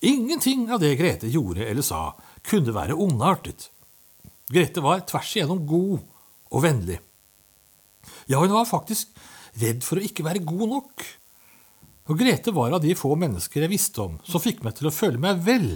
Ingenting 0.00 0.70
av 0.72 0.80
det 0.80 0.94
Grete 0.96 1.28
gjorde 1.28 1.66
eller 1.68 1.84
sa, 1.84 2.14
kunne 2.48 2.72
være 2.72 2.96
ondartet. 2.96 3.66
Grete 4.48 4.80
var 4.80 5.04
tvers 5.04 5.34
igjennom 5.36 5.66
god 5.68 5.98
og 6.48 6.64
vennlig. 6.64 6.96
Ja, 8.24 8.40
hun 8.40 8.54
var 8.54 8.64
faktisk 8.70 9.12
redd 9.60 9.84
for 9.84 10.00
å 10.00 10.06
ikke 10.06 10.24
være 10.24 10.46
god 10.48 10.64
nok. 10.70 11.04
Og 12.08 12.22
Grete 12.22 12.56
var 12.56 12.72
av 12.72 12.80
de 12.80 12.96
få 12.96 13.12
mennesker 13.20 13.66
jeg 13.66 13.74
visste 13.74 14.00
om 14.06 14.16
som 14.24 14.40
fikk 14.40 14.64
meg 14.64 14.78
til 14.78 14.88
å 14.88 14.94
føle 14.94 15.20
meg 15.20 15.44
vel 15.44 15.74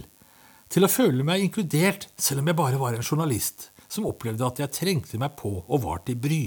til 0.73 0.87
å 0.87 0.91
føle 0.91 1.25
meg 1.27 1.45
inkludert, 1.45 2.09
selv 2.17 2.41
om 2.41 2.49
jeg 2.49 2.59
bare 2.59 2.81
var 2.81 2.97
en 2.97 3.05
journalist 3.05 3.69
som 3.93 4.09
opplevde 4.09 4.47
at 4.47 4.63
jeg 4.63 4.73
trengte 4.73 5.21
meg 5.21 5.35
på 5.37 5.59
og 5.61 5.83
var 5.85 6.01
til 6.07 6.17
bry. 6.17 6.45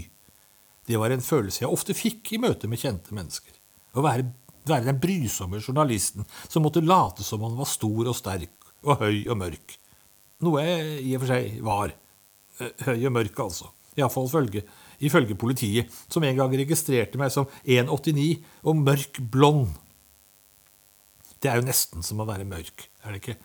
Det 0.86 0.98
var 1.02 1.14
en 1.14 1.24
følelse 1.26 1.64
jeg 1.64 1.72
ofte 1.72 1.96
fikk 1.98 2.34
i 2.34 2.42
møte 2.42 2.70
med 2.70 2.82
kjente 2.82 3.14
mennesker. 3.14 3.54
Å 3.96 4.04
være, 4.06 4.26
være 4.66 4.90
den 4.90 5.02
brysomme 5.02 5.62
journalisten 5.62 6.26
som 6.48 6.66
måtte 6.66 6.84
late 6.86 7.26
som 7.26 7.46
han 7.46 7.58
var 7.58 7.70
stor 7.70 8.10
og 8.10 8.18
sterk 8.18 8.72
og 8.86 9.02
høy 9.02 9.26
og 9.30 9.40
mørk. 9.42 9.78
Noe 10.46 10.66
jeg 10.66 11.00
i 11.06 11.16
og 11.16 11.24
for 11.24 11.32
seg 11.32 11.62
var. 11.66 11.94
Eh, 12.60 12.86
høy 12.90 13.08
og 13.08 13.16
mørk, 13.16 13.40
altså. 13.46 13.72
Iallfall 13.96 14.28
ifølge, 14.28 14.66
ifølge 15.06 15.38
politiet, 15.40 15.94
som 16.12 16.26
en 16.26 16.38
gang 16.38 16.54
registrerte 16.60 17.22
meg 17.22 17.32
som 17.34 17.48
1,89 17.64 18.44
og 18.66 18.82
mørk 18.82 19.22
blond. 19.32 19.70
Det 21.40 21.52
er 21.52 21.62
jo 21.62 21.68
nesten 21.70 22.04
som 22.04 22.22
å 22.22 22.28
være 22.28 22.48
mørk, 22.50 22.90
er 23.06 23.14
det 23.14 23.22
ikke? 23.22 23.38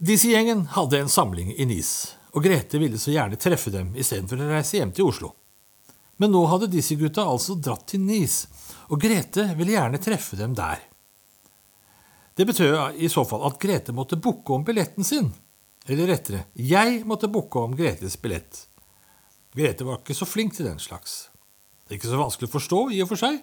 Disse 0.00 0.30
gjengen 0.32 0.62
hadde 0.72 0.96
en 0.98 1.10
samling 1.12 1.50
i 1.60 1.66
Nis, 1.68 2.16
og 2.32 2.46
Grete 2.46 2.78
ville 2.80 2.96
så 2.96 3.12
gjerne 3.12 3.36
treffe 3.36 3.68
dem 3.68 3.90
istedenfor 4.00 4.40
å 4.40 4.46
reise 4.48 4.78
hjem 4.78 4.94
til 4.96 5.10
Oslo. 5.10 5.34
Men 6.16 6.32
nå 6.32 6.40
hadde 6.48 6.70
disse 6.72 6.96
gutta 6.96 7.26
altså 7.28 7.58
dratt 7.60 7.84
til 7.92 8.00
Nis, 8.00 8.46
og 8.88 8.96
Grete 9.02 9.44
ville 9.58 9.74
gjerne 9.74 10.00
treffe 10.00 10.38
dem 10.40 10.54
der. 10.56 10.80
Det 12.32 12.46
betød 12.48 12.96
i 12.96 13.10
så 13.12 13.26
fall 13.28 13.44
at 13.44 13.60
Grete 13.60 13.92
måtte 13.92 14.16
booke 14.16 14.56
om 14.56 14.64
billetten 14.64 15.04
sin. 15.04 15.28
Eller 15.84 16.08
rettere, 16.08 16.46
jeg 16.56 17.02
måtte 17.04 17.28
booke 17.28 17.60
om 17.60 17.76
Gretes 17.76 18.16
billett. 18.22 18.62
Grete 19.52 19.84
var 19.84 20.00
ikke 20.00 20.16
så 20.16 20.24
flink 20.24 20.56
til 20.56 20.70
den 20.70 20.80
slags. 20.80 21.26
Det 21.84 21.92
er 21.92 22.00
ikke 22.00 22.14
så 22.14 22.22
vanskelig 22.22 22.48
å 22.48 22.54
forstå, 22.54 22.80
i 22.96 23.02
og 23.04 23.12
for 23.12 23.20
seg, 23.20 23.36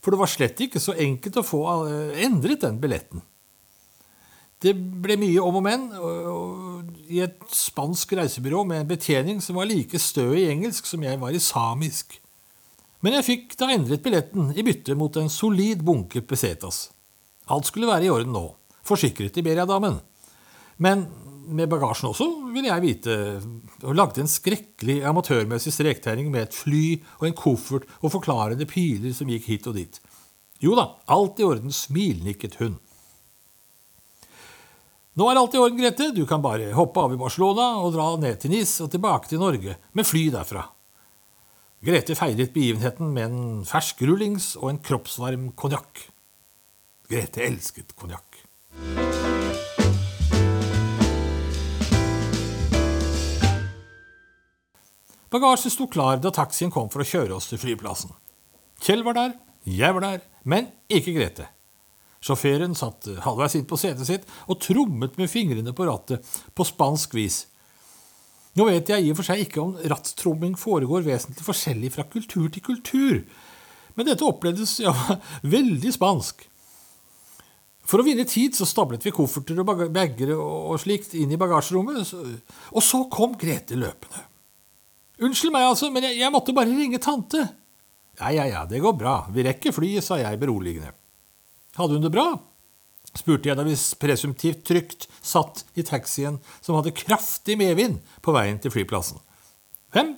for 0.00 0.16
det 0.16 0.22
var 0.22 0.32
slett 0.32 0.64
ikke 0.64 0.80
så 0.80 0.96
enkelt 0.96 1.42
å 1.42 1.44
få 1.44 1.60
eh, 1.90 2.22
endret 2.24 2.64
den 2.64 2.80
billetten. 2.80 3.20
Det 4.60 4.74
ble 4.76 5.16
mye 5.16 5.40
om 5.40 5.56
og 5.56 5.64
men 5.64 5.86
i 7.10 7.22
et 7.24 7.38
spansk 7.54 8.12
reisebyrå 8.18 8.62
med 8.68 8.82
en 8.82 8.90
betjening 8.90 9.40
som 9.42 9.56
var 9.56 9.68
like 9.70 9.98
stø 9.98 10.28
i 10.36 10.50
engelsk 10.52 10.86
som 10.86 11.04
jeg 11.04 11.20
var 11.20 11.32
i 11.32 11.40
samisk. 11.42 12.18
Men 13.00 13.16
jeg 13.16 13.26
fikk 13.26 13.56
da 13.56 13.70
endret 13.72 14.04
billetten 14.04 14.52
i 14.52 14.64
bytte 14.66 14.94
mot 14.98 15.16
en 15.16 15.32
solid 15.32 15.80
bunke 15.86 16.20
pesetas. 16.20 16.90
Alt 17.50 17.70
skulle 17.70 17.88
være 17.88 18.06
i 18.06 18.12
orden 18.12 18.34
nå, 18.36 18.44
forsikret 18.86 19.40
Iberia-damen. 19.40 19.96
Men 20.84 21.08
med 21.50 21.70
bagasjen 21.72 22.10
også, 22.10 22.28
ville 22.52 22.68
jeg 22.68 22.84
vite, 22.84 23.16
og 23.82 23.96
lagde 23.96 24.22
en 24.22 24.30
skrekkelig 24.30 25.00
amatørmessig 25.08 25.72
strektegning 25.74 26.28
med 26.30 26.46
et 26.46 26.54
fly 26.54 26.84
og 27.18 27.26
en 27.26 27.36
koffert 27.36 27.88
og 28.00 28.12
forklarende 28.12 28.68
piler 28.70 29.16
som 29.16 29.32
gikk 29.32 29.48
hit 29.50 29.66
og 29.70 29.80
dit. 29.80 29.98
Jo 30.60 30.76
da, 30.76 30.86
alt 31.10 31.40
i 31.40 31.48
orden, 31.48 31.72
smilnikket 31.74 32.60
hun. 32.60 32.76
Nå 35.20 35.26
er 35.28 35.36
alt 35.36 35.52
i 35.52 35.58
orden, 35.60 35.76
Grete. 35.76 36.06
Du 36.16 36.22
kan 36.24 36.40
bare 36.40 36.70
hoppe 36.72 37.02
av 37.02 37.12
i 37.12 37.18
Barcelona 37.20 37.74
og 37.84 37.90
dra 37.92 38.06
ned 38.16 38.38
til 38.40 38.54
Nis 38.54 38.70
og 38.80 38.88
tilbake 38.94 39.28
til 39.28 39.42
Norge 39.42 39.74
med 39.92 40.08
fly 40.08 40.30
derfra. 40.32 40.62
Grete 41.84 42.16
feiret 42.16 42.54
begivenheten 42.54 43.10
med 43.12 43.26
en 43.26 43.66
fersk 43.68 44.00
rullings 44.08 44.54
og 44.56 44.70
en 44.70 44.80
kroppsvarm 44.80 45.50
konjakk. 45.60 46.06
Grete 47.12 47.44
elsket 47.44 47.92
konjakk. 48.00 48.40
Bagasjen 55.28 55.76
sto 55.76 55.84
klar 55.92 56.24
da 56.24 56.32
taxien 56.32 56.72
kom 56.72 56.88
for 56.88 57.04
å 57.04 57.10
kjøre 57.12 57.36
oss 57.36 57.52
til 57.52 57.60
flyplassen. 57.60 58.16
Kjell 58.80 59.04
var 59.04 59.20
der, 59.20 59.36
jeg 59.68 60.00
var 60.00 60.08
der, 60.08 60.28
men 60.48 60.72
ikke 60.88 61.18
Grete. 61.20 61.52
Sjåføren 62.20 62.74
satt 62.76 63.08
halvveis 63.24 63.56
inn 63.56 63.68
på 63.68 63.78
setet 63.80 64.08
sitt 64.08 64.26
og 64.46 64.60
trommet 64.60 65.16
med 65.16 65.30
fingrene 65.32 65.72
på 65.76 65.86
rattet 65.88 66.26
på 66.52 66.66
spansk 66.68 67.16
vis. 67.16 67.46
Nå 68.58 68.66
vet 68.66 68.90
jeg 68.90 69.06
i 69.06 69.12
og 69.12 69.20
for 69.20 69.28
seg 69.30 69.44
ikke 69.44 69.62
om 69.62 69.76
rattromming 69.88 70.56
foregår 70.58 71.06
vesentlig 71.06 71.46
forskjellig 71.46 71.92
fra 71.94 72.04
kultur 72.10 72.48
til 72.52 72.64
kultur, 72.66 73.20
men 73.94 74.08
dette 74.08 74.26
opplevdes 74.26 74.78
ja, 74.82 74.92
veldig 75.56 75.92
spansk. 75.94 76.46
For 77.90 78.02
å 78.02 78.06
vinne 78.06 78.26
tid 78.28 78.54
så 78.54 78.66
stablet 78.68 79.02
vi 79.06 79.14
kofferter 79.14 79.58
og 79.62 79.70
bager 79.94 80.34
og 80.36 80.76
slikt 80.82 81.16
inn 81.18 81.32
i 81.34 81.38
bagasjerommet, 81.40 82.12
og 82.70 82.84
så 82.84 83.04
kom 83.10 83.34
Grete 83.38 83.78
løpende. 83.78 84.26
Unnskyld 85.20 85.52
meg, 85.52 85.66
altså, 85.72 85.90
men 85.92 86.06
jeg, 86.06 86.20
jeg 86.20 86.32
måtte 86.32 86.54
bare 86.56 86.70
ringe 86.70 87.00
tante. 87.02 87.42
Ja, 88.20 88.30
ja, 88.32 88.46
ja, 88.48 88.62
det 88.68 88.80
går 88.84 88.94
bra, 88.96 89.16
vi 89.34 89.44
rekker 89.46 89.74
flyet, 89.74 90.04
sa 90.06 90.20
jeg 90.20 90.38
beroligende. 90.40 90.94
Hadde 91.80 91.96
hun 91.96 92.04
det 92.06 92.14
bra? 92.14 92.28
spurte 93.16 93.50
jeg 93.50 93.58
da 93.58 93.64
vi 93.66 93.74
presumptivt 93.98 94.60
trygt 94.68 95.08
satt 95.18 95.64
i 95.78 95.82
taxien 95.86 96.36
som 96.62 96.76
hadde 96.76 96.94
kraftig 96.94 97.56
medvind 97.58 97.98
på 98.22 98.34
veien 98.36 98.60
til 98.62 98.72
flyplassen. 98.74 99.18
Hvem? 99.94 100.14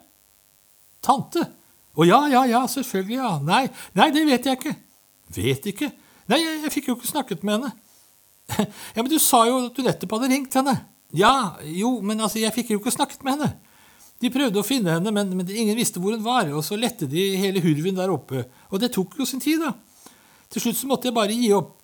Tante? 1.04 1.46
Å 1.92 2.06
ja, 2.08 2.20
ja, 2.32 2.42
ja, 2.48 2.62
selvfølgelig, 2.68 3.18
ja. 3.18 3.32
Nei, 3.44 3.64
nei, 3.96 4.08
det 4.14 4.26
vet 4.28 4.48
jeg 4.48 4.60
ikke. 4.60 4.74
Vet 5.36 5.68
ikke? 5.72 5.88
Nei, 6.30 6.38
jeg, 6.40 6.60
jeg 6.66 6.74
fikk 6.76 6.90
jo 6.90 6.96
ikke 6.98 7.10
snakket 7.10 7.46
med 7.46 7.58
henne. 7.58 7.72
Ja, 8.96 9.00
men 9.00 9.08
du 9.08 9.18
sa 9.22 9.44
jo 9.48 9.60
at 9.68 9.76
du 9.76 9.84
nettopp 9.86 10.16
hadde 10.16 10.28
ringt 10.32 10.56
henne. 10.58 10.74
Ja, 11.16 11.58
jo, 11.64 11.94
men 12.04 12.20
altså, 12.20 12.40
jeg 12.42 12.52
fikk 12.56 12.72
jo 12.72 12.80
ikke 12.80 12.92
snakket 12.92 13.24
med 13.24 13.36
henne. 13.36 13.52
De 14.20 14.30
prøvde 14.32 14.60
å 14.60 14.66
finne 14.66 14.98
henne, 14.98 15.12
men, 15.14 15.32
men 15.38 15.48
ingen 15.48 15.78
visste 15.78 16.00
hvor 16.00 16.14
hun 16.14 16.24
var, 16.24 16.50
og 16.52 16.64
så 16.64 16.76
lette 16.78 17.08
de 17.10 17.24
hele 17.40 17.62
hurven 17.64 17.96
der 17.96 18.12
oppe, 18.12 18.44
og 18.70 18.82
det 18.82 18.92
tok 18.94 19.16
jo 19.18 19.26
sin 19.28 19.42
tid, 19.42 19.64
da. 19.64 19.72
Til 20.52 20.66
slutt 20.66 20.78
så 20.78 20.88
måtte 20.90 21.08
jeg 21.08 21.16
bare 21.16 21.36
gi 21.36 21.50
opp. 21.56 21.74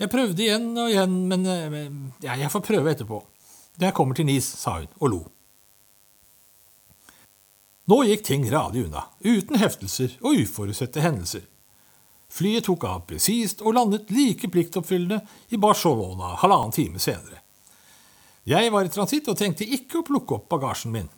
Jeg 0.00 0.10
prøvde 0.10 0.42
igjen 0.44 0.70
og 0.78 0.90
igjen, 0.90 1.14
men 1.28 1.46
ja, 2.22 2.36
jeg 2.38 2.50
får 2.50 2.64
prøve 2.64 2.94
etterpå. 2.94 3.20
Når 3.78 3.88
jeg 3.88 3.96
kommer 3.96 4.18
til 4.18 4.28
Nis, 4.28 4.46
sa 4.46 4.78
hun 4.78 4.90
og 5.00 5.12
lo. 5.12 5.22
Nå 7.90 7.98
gikk 8.06 8.22
ting 8.24 8.44
radig 8.50 8.84
unna, 8.86 9.08
uten 9.26 9.58
heftelser 9.58 10.14
og 10.22 10.38
uforutsette 10.38 11.02
hendelser. 11.02 11.48
Flyet 12.32 12.64
tok 12.64 12.86
av 12.88 13.02
presist 13.08 13.60
og 13.60 13.74
landet 13.76 14.12
like 14.14 14.48
pliktoppfyllende 14.48 15.18
i 15.52 15.58
Barcelona 15.60 16.36
halvannen 16.40 16.72
time 16.72 17.02
senere. 17.02 17.42
Jeg 18.48 18.70
var 18.74 18.86
i 18.86 18.90
transitt 18.90 19.28
og 19.28 19.36
tenkte 19.38 19.66
ikke 19.68 20.00
å 20.00 20.06
plukke 20.06 20.38
opp 20.38 20.48
bagasjen 20.50 20.94
min. 20.94 21.10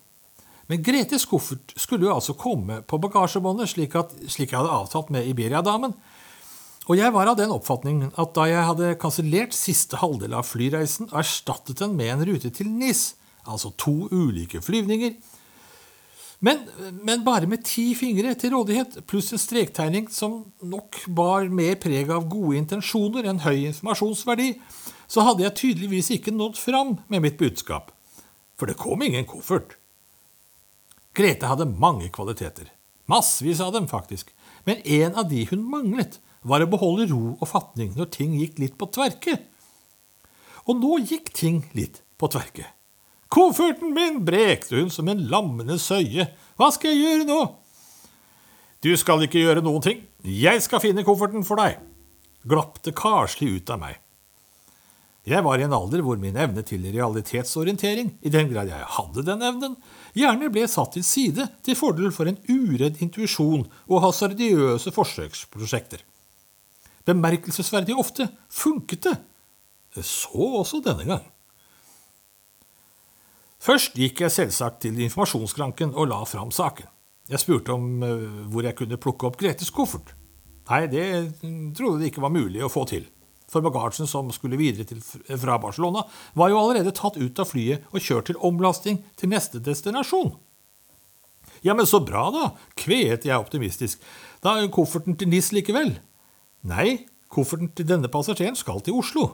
Men 0.67 0.83
Gretes 0.83 1.29
koffert 1.29 1.73
skulle 1.77 2.09
jo 2.09 2.15
altså 2.17 2.35
komme 2.37 2.81
på 2.89 2.99
bagasjebåndet, 3.01 3.71
slik, 3.71 3.95
slik 4.27 4.51
jeg 4.51 4.59
hadde 4.59 4.73
avtalt 4.75 5.13
med 5.13 5.29
Iberia-damen. 5.29 5.95
Og 6.85 6.99
jeg 6.99 7.13
var 7.15 7.31
av 7.31 7.39
den 7.39 7.53
oppfatning 7.55 8.03
at 8.21 8.35
da 8.37 8.45
jeg 8.51 8.65
hadde 8.69 8.97
kansellert 9.01 9.55
siste 9.57 10.01
halvdel 10.03 10.35
av 10.37 10.45
flyreisen 10.45 11.09
og 11.11 11.21
erstattet 11.23 11.81
den 11.81 11.95
med 11.97 12.13
en 12.13 12.27
rute 12.29 12.51
til 12.53 12.69
NIS, 12.69 13.15
altså 13.49 13.73
to 13.81 14.05
ulike 14.13 14.61
flyvninger, 14.65 15.17
men, 16.45 16.61
men, 17.01 17.23
bare 17.25 17.49
med 17.49 17.63
ti 17.65 17.95
fingre 17.97 18.35
til 18.37 18.53
rådighet, 18.53 18.99
pluss 19.09 19.31
en 19.33 19.41
strektegning 19.41 20.11
som 20.13 20.43
nok 20.61 20.99
bar 21.17 21.47
mer 21.49 21.79
preg 21.81 22.11
av 22.13 22.27
gode 22.29 22.59
intensjoner 22.59 23.25
enn 23.31 23.41
høy 23.47 23.71
informasjonsverdi, 23.71 24.51
så 25.09 25.25
hadde 25.25 25.47
jeg 25.47 25.57
tydeligvis 25.61 26.11
ikke 26.19 26.35
nådd 26.35 26.59
fram 26.61 26.99
med 27.09 27.25
mitt 27.25 27.39
budskap. 27.41 27.95
For 28.61 28.69
det 28.69 28.77
kom 28.81 29.01
ingen 29.07 29.25
koffert. 29.31 29.79
Grete 31.17 31.49
hadde 31.49 31.71
mange 31.71 32.11
kvaliteter. 32.13 32.69
Massevis 33.09 33.63
av 33.65 33.73
dem, 33.73 33.89
faktisk. 33.89 34.35
Men 34.69 34.83
en 34.85 35.17
av 35.17 35.31
de 35.31 35.47
hun 35.49 35.65
manglet, 35.71 36.19
var 36.45 36.65
å 36.65 36.71
beholde 36.71 37.09
ro 37.11 37.35
og 37.35 37.49
fatning 37.49 37.95
når 37.97 38.13
ting 38.15 38.37
gikk 38.39 38.61
litt 38.63 38.79
på 38.81 38.89
tverke. 38.93 39.39
Og 40.69 40.79
nå 40.81 41.01
gikk 41.05 41.33
ting 41.37 41.65
litt 41.77 42.03
på 42.21 42.31
tverke. 42.33 42.69
Kofferten 43.35 43.91
min, 43.97 44.21
brekte 44.25 44.79
hun 44.79 44.93
som 44.93 45.09
en 45.11 45.25
lammende 45.31 45.79
søye. 45.83 46.29
Hva 46.61 46.71
skal 46.73 46.95
jeg 46.95 47.03
gjøre 47.03 47.29
nå? 47.29 47.41
Du 48.85 48.93
skal 49.01 49.25
ikke 49.25 49.43
gjøre 49.43 49.65
noen 49.65 49.83
ting. 49.83 50.05
Jeg 50.23 50.63
skal 50.63 50.83
finne 50.85 51.05
kofferten 51.07 51.45
for 51.47 51.61
deg, 51.61 51.81
glapte 52.47 52.93
karslig 52.97 53.57
ut 53.57 53.75
av 53.75 53.81
meg. 53.81 53.99
Jeg 55.25 55.41
var 55.41 55.57
i 55.57 55.65
en 55.65 55.73
alder 55.73 56.03
hvor 56.05 56.19
min 56.21 56.37
evne 56.37 56.61
til 56.69 56.85
realitetsorientering, 56.85 58.11
i 58.21 58.33
den 58.33 58.51
grad 58.51 58.69
jeg 58.69 58.91
hadde 58.99 59.25
den 59.25 59.45
evnen, 59.49 59.77
gjerne 60.13 60.51
ble 60.53 60.67
satt 60.69 60.93
til 60.99 61.05
side 61.07 61.49
til 61.65 61.79
fordel 61.81 62.13
for 62.13 62.29
en 62.29 62.37
uredd 62.45 63.01
intuisjon 63.05 63.65
og 63.89 64.03
hasardiøse 64.05 64.93
forsøksprosjekter. 64.93 66.05
Bemerkelsesverdig 67.09 67.97
ofte 68.01 68.29
funket 68.53 69.09
det. 69.09 69.15
Så 70.05 70.49
også 70.61 70.81
denne 70.85 71.07
gang. 71.07 71.25
Først 73.65 73.97
gikk 73.97 74.21
jeg 74.25 74.33
selvsagt 74.35 74.83
til 74.85 74.99
informasjonskranken 75.07 75.95
og 75.95 76.11
la 76.11 76.21
fram 76.29 76.51
saken. 76.53 76.91
Jeg 77.31 77.41
spurte 77.41 77.73
om 77.73 78.03
eh, 78.05 78.25
hvor 78.53 78.67
jeg 78.67 78.77
kunne 78.77 79.01
plukke 79.01 79.31
opp 79.31 79.39
Gretes 79.41 79.73
koffert. 79.73 80.13
Nei, 80.69 80.85
det 80.93 81.05
trodde 81.77 82.03
det 82.03 82.11
ikke 82.11 82.25
var 82.25 82.33
mulig 82.33 82.65
å 82.65 82.73
få 82.73 82.85
til 82.89 83.07
for 83.55 83.65
bagasjen 83.65 84.09
som 84.11 84.31
skulle 84.35 84.59
videre 84.61 84.87
til, 84.89 85.03
fra 85.03 85.59
Barcelona, 85.63 86.05
var 86.35 86.51
jo 86.51 86.61
allerede 86.61 86.95
tatt 86.97 87.19
ut 87.21 87.41
av 87.41 87.51
flyet 87.51 87.87
og 87.93 88.03
kjørt 88.03 88.31
til 88.31 88.41
omlasting 88.45 89.03
til 89.21 89.31
neste 89.33 89.61
destinasjon. 89.63 90.35
Ja, 91.65 91.77
men 91.77 91.89
så 91.89 92.01
bra, 92.05 92.27
da, 92.35 92.49
kveet 92.77 93.25
jeg 93.29 93.41
optimistisk. 93.41 94.03
Da 94.45 94.59
er 94.59 94.73
kofferten 94.73 95.17
til 95.17 95.31
NIS 95.33 95.53
likevel. 95.55 95.95
Nei, 96.65 97.05
kofferten 97.29 97.69
til 97.77 97.89
denne 97.89 98.09
passasjeren 98.09 98.57
skal 98.57 98.81
til 98.85 98.97
Oslo, 98.97 99.27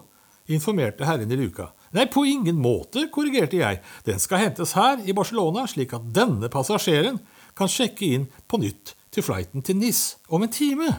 informerte 0.51 1.07
herren 1.07 1.31
i 1.31 1.39
luka. 1.39 1.69
Nei, 1.95 2.09
på 2.11 2.25
ingen 2.27 2.59
måte, 2.59 3.05
korrigerte 3.15 3.61
jeg. 3.61 3.79
Den 4.07 4.19
skal 4.23 4.43
hentes 4.43 4.75
her, 4.75 4.99
i 5.07 5.15
Barcelona, 5.15 5.67
slik 5.71 5.95
at 5.95 6.09
denne 6.15 6.51
passasjeren 6.51 7.21
kan 7.59 7.71
sjekke 7.71 8.09
inn 8.17 8.27
på 8.51 8.59
nytt 8.63 8.97
til 9.15 9.27
flighten 9.27 9.63
til 9.67 9.79
NIS 9.79 10.03
om 10.31 10.43
en 10.43 10.53
time. 10.55 10.91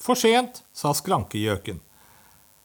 For 0.00 0.18
sent, 0.18 0.60
sa 0.76 0.92
skrankegjøken. 0.92 1.80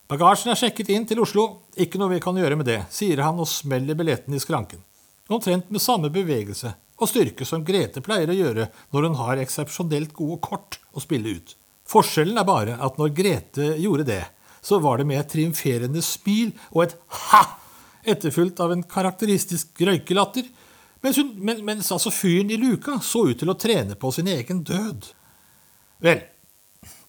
Bagasjen 0.10 0.52
er 0.52 0.60
sjekket 0.60 0.90
inn 0.92 1.06
til 1.08 1.22
Oslo, 1.24 1.46
ikke 1.80 2.00
noe 2.02 2.16
vi 2.16 2.24
kan 2.24 2.36
gjøre 2.36 2.58
med 2.60 2.68
det, 2.68 2.82
sier 2.92 3.22
han 3.24 3.40
og 3.40 3.48
smeller 3.48 3.96
billetten 3.96 4.36
i 4.36 4.42
skranken. 4.42 4.82
Omtrent 5.30 5.70
med 5.70 5.84
samme 5.84 6.10
bevegelse 6.12 6.74
og 7.00 7.08
styrke 7.08 7.46
som 7.48 7.64
Grete 7.64 8.02
pleier 8.04 8.32
å 8.34 8.36
gjøre 8.36 8.68
når 8.92 9.06
hun 9.06 9.18
har 9.22 9.40
eksepsjonelt 9.40 10.12
gode 10.18 10.42
kort 10.44 10.80
å 10.92 11.04
spille 11.04 11.38
ut. 11.38 11.54
Forskjellen 11.90 12.38
er 12.38 12.46
bare 12.48 12.78
at 12.86 13.00
når 13.02 13.14
Grete 13.18 13.72
gjorde 13.82 14.06
det, 14.12 14.24
så 14.62 14.80
var 14.84 15.00
det 15.00 15.08
med 15.10 15.22
et 15.22 15.32
triumferende 15.32 16.02
smil 16.06 16.52
og 16.74 16.84
et 16.86 16.96
ha, 17.30 17.44
etterfulgt 18.10 18.60
av 18.64 18.74
en 18.74 18.84
karakteristisk 18.86 19.80
røykelatter, 19.88 20.48
mens, 21.04 21.18
hun, 21.18 21.32
mens 21.66 21.92
altså 21.96 22.12
fyren 22.12 22.52
i 22.52 22.60
luka 22.60 22.98
så 23.06 23.24
ut 23.30 23.40
til 23.40 23.52
å 23.52 23.58
trene 23.60 23.96
på 24.00 24.12
sin 24.14 24.28
egen 24.30 24.62
død. 24.68 25.08
Vel, 26.04 26.26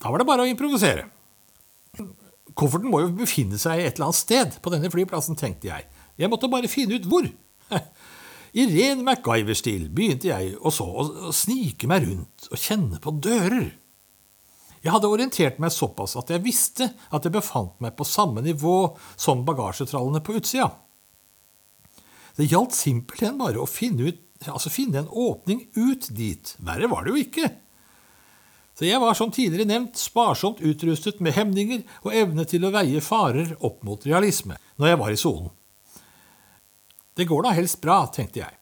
da 0.01 0.13
var 0.13 0.23
det 0.23 0.29
bare 0.31 0.47
å 0.47 0.51
improvisere. 0.51 1.09
Kofferten 2.55 2.91
må 2.91 3.03
jo 3.05 3.13
befinne 3.19 3.59
seg 3.61 3.83
et 3.83 3.99
eller 3.99 4.11
annet 4.11 4.21
sted 4.21 4.57
på 4.63 4.73
denne 4.73 4.91
flyplassen, 4.93 5.39
tenkte 5.39 5.71
jeg. 5.71 5.87
Jeg 6.21 6.31
måtte 6.31 6.51
bare 6.53 6.71
finne 6.71 6.99
ut 6.99 7.09
hvor. 7.11 7.29
I 8.61 8.67
ren 8.67 9.05
MacGyver-stil 9.07 9.87
begynte 9.95 10.31
jeg 10.33 10.57
og 10.59 10.75
så 10.75 10.87
å 10.87 11.35
snike 11.35 11.87
meg 11.91 12.09
rundt 12.09 12.49
og 12.51 12.59
kjenne 12.59 12.99
på 13.03 13.15
dører. 13.23 13.69
Jeg 14.81 14.95
hadde 14.95 15.11
orientert 15.13 15.59
meg 15.61 15.73
såpass 15.75 16.17
at 16.17 16.31
jeg 16.33 16.45
visste 16.45 16.87
at 17.13 17.27
jeg 17.27 17.35
befant 17.35 17.75
meg 17.85 17.97
på 17.99 18.07
samme 18.09 18.41
nivå 18.45 18.95
som 19.21 19.45
bagasjetrallene 19.45 20.23
på 20.25 20.39
utsida. 20.41 20.71
Det 22.39 22.49
gjaldt 22.49 22.77
simpelthen 22.77 23.37
bare 23.41 23.61
å 23.61 23.69
finne, 23.69 24.09
ut, 24.09 24.21
altså 24.49 24.73
finne 24.73 25.03
en 25.03 25.11
åpning 25.11 25.67
ut 25.77 26.09
dit. 26.17 26.55
Verre 26.65 26.89
var 26.89 27.05
det 27.05 27.13
jo 27.13 27.21
ikke. 27.21 27.51
Så 28.79 28.87
jeg 28.89 29.01
var 29.03 29.17
som 29.19 29.33
tidligere 29.35 29.69
nevnt 29.69 29.99
sparsomt 30.01 30.63
utrustet 30.65 31.19
med 31.21 31.37
hemninger 31.37 31.83
og 32.07 32.15
evne 32.17 32.47
til 32.49 32.65
å 32.65 32.73
veie 32.73 33.03
farer 33.05 33.53
opp 33.61 33.83
mot 33.85 34.07
realisme 34.09 34.57
når 34.81 34.95
jeg 34.95 35.01
var 35.03 35.13
i 35.13 35.19
sonen. 35.21 35.51
Det 37.13 37.27
går 37.29 37.45
da 37.45 37.53
helst 37.53 37.83
bra, 37.83 38.07
tenkte 38.09 38.41
jeg. 38.41 38.57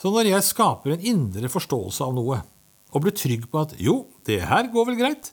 Så 0.00 0.10
når 0.10 0.32
jeg 0.32 0.48
skaper 0.48 0.96
en 0.96 1.06
indre 1.06 1.50
forståelse 1.52 2.02
av 2.02 2.16
noe, 2.16 2.40
og 2.90 3.04
blir 3.04 3.14
trygg 3.16 3.46
på 3.50 3.62
at 3.64 3.76
jo, 3.80 4.04
det 4.26 4.42
her 4.50 4.70
går 4.72 4.88
vel 4.90 4.98
greit, 5.00 5.32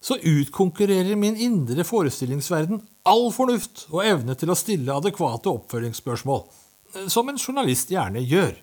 så 0.00 0.16
utkonkurrerer 0.16 1.16
min 1.18 1.36
indre 1.36 1.84
forestillingsverden 1.84 2.80
all 3.08 3.28
fornuft 3.34 3.86
og 3.90 4.04
evne 4.06 4.36
til 4.38 4.52
å 4.52 4.58
stille 4.58 4.96
adekvate 4.96 5.52
oppfølgingsspørsmål, 5.52 6.42
som 7.12 7.28
en 7.28 7.40
journalist 7.40 7.92
gjerne 7.92 8.24
gjør. 8.24 8.56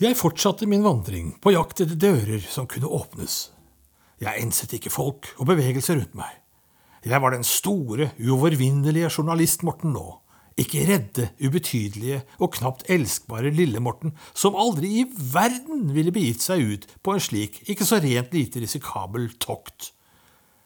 Jeg 0.00 0.16
fortsatte 0.16 0.64
min 0.64 0.84
vandring 0.84 1.34
på 1.44 1.52
jakt 1.52 1.82
etter 1.84 1.98
dører 2.00 2.40
som 2.48 2.64
kunne 2.68 2.88
åpnes. 2.88 3.50
Jeg 4.20 4.40
enset 4.40 4.72
ikke 4.76 4.92
folk 4.92 5.28
og 5.36 5.50
bevegelser 5.50 5.98
rundt 5.98 6.16
meg. 6.16 6.38
Jeg 7.04 7.20
var 7.20 7.32
den 7.32 7.44
store, 7.44 8.10
uovervinnelige 8.16 9.10
journalist 9.12 9.64
Morten 9.64 9.92
nå, 9.92 10.06
ikke 10.58 10.84
redde, 10.88 11.28
ubetydelige 11.42 12.22
og 12.38 12.54
knapt 12.56 12.86
elskbare 12.90 13.52
lille 13.54 13.80
Morten, 13.80 14.14
som 14.34 14.58
aldri 14.58 14.90
i 15.02 15.06
verden 15.32 15.90
ville 15.94 16.12
begitt 16.14 16.42
seg 16.44 16.64
ut 16.64 16.86
på 17.04 17.14
en 17.14 17.22
slik 17.22 17.60
ikke 17.70 17.86
så 17.86 18.00
rent 18.02 18.34
lite 18.34 18.62
risikabel 18.62 19.30
tokt. 19.40 19.92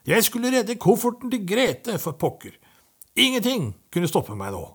Jeg 0.05 0.23
skulle 0.25 0.51
redde 0.53 0.77
kofferten 0.77 1.31
til 1.33 1.45
Grete, 1.49 1.97
for 1.97 2.17
pokker. 2.19 2.53
Ingenting 3.15 3.71
kunne 3.93 4.09
stoppe 4.09 4.35
meg 4.37 4.53
nå. 4.53 4.65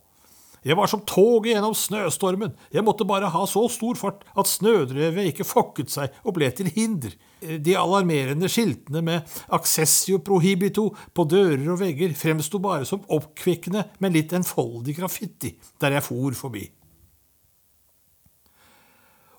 Jeg 0.67 0.77
var 0.77 0.91
som 0.93 1.01
toget 1.09 1.55
gjennom 1.55 1.73
snøstormen, 1.77 2.53
jeg 2.69 2.85
måtte 2.85 3.07
bare 3.09 3.31
ha 3.33 3.45
så 3.49 3.63
stor 3.73 3.97
fart 3.97 4.27
at 4.37 4.51
snødrevet 4.51 5.31
ikke 5.31 5.47
fokket 5.49 5.93
seg 5.93 6.19
og 6.21 6.37
ble 6.37 6.51
til 6.53 6.69
hinder. 6.75 7.15
De 7.41 7.77
alarmerende 7.81 8.51
skiltene 8.53 9.01
med 9.07 9.39
accessio 9.57 10.21
prohibito 10.25 10.91
på 11.17 11.25
dører 11.25 11.65
og 11.73 11.81
vegger 11.81 12.13
fremsto 12.19 12.61
bare 12.61 12.85
som 12.89 13.07
oppkvikkende, 13.09 13.87
men 14.05 14.13
litt 14.17 14.37
enfoldig 14.37 14.99
graffiti 15.01 15.55
der 15.81 15.97
jeg 15.97 16.05
for 16.05 16.37
forbi. 16.37 16.67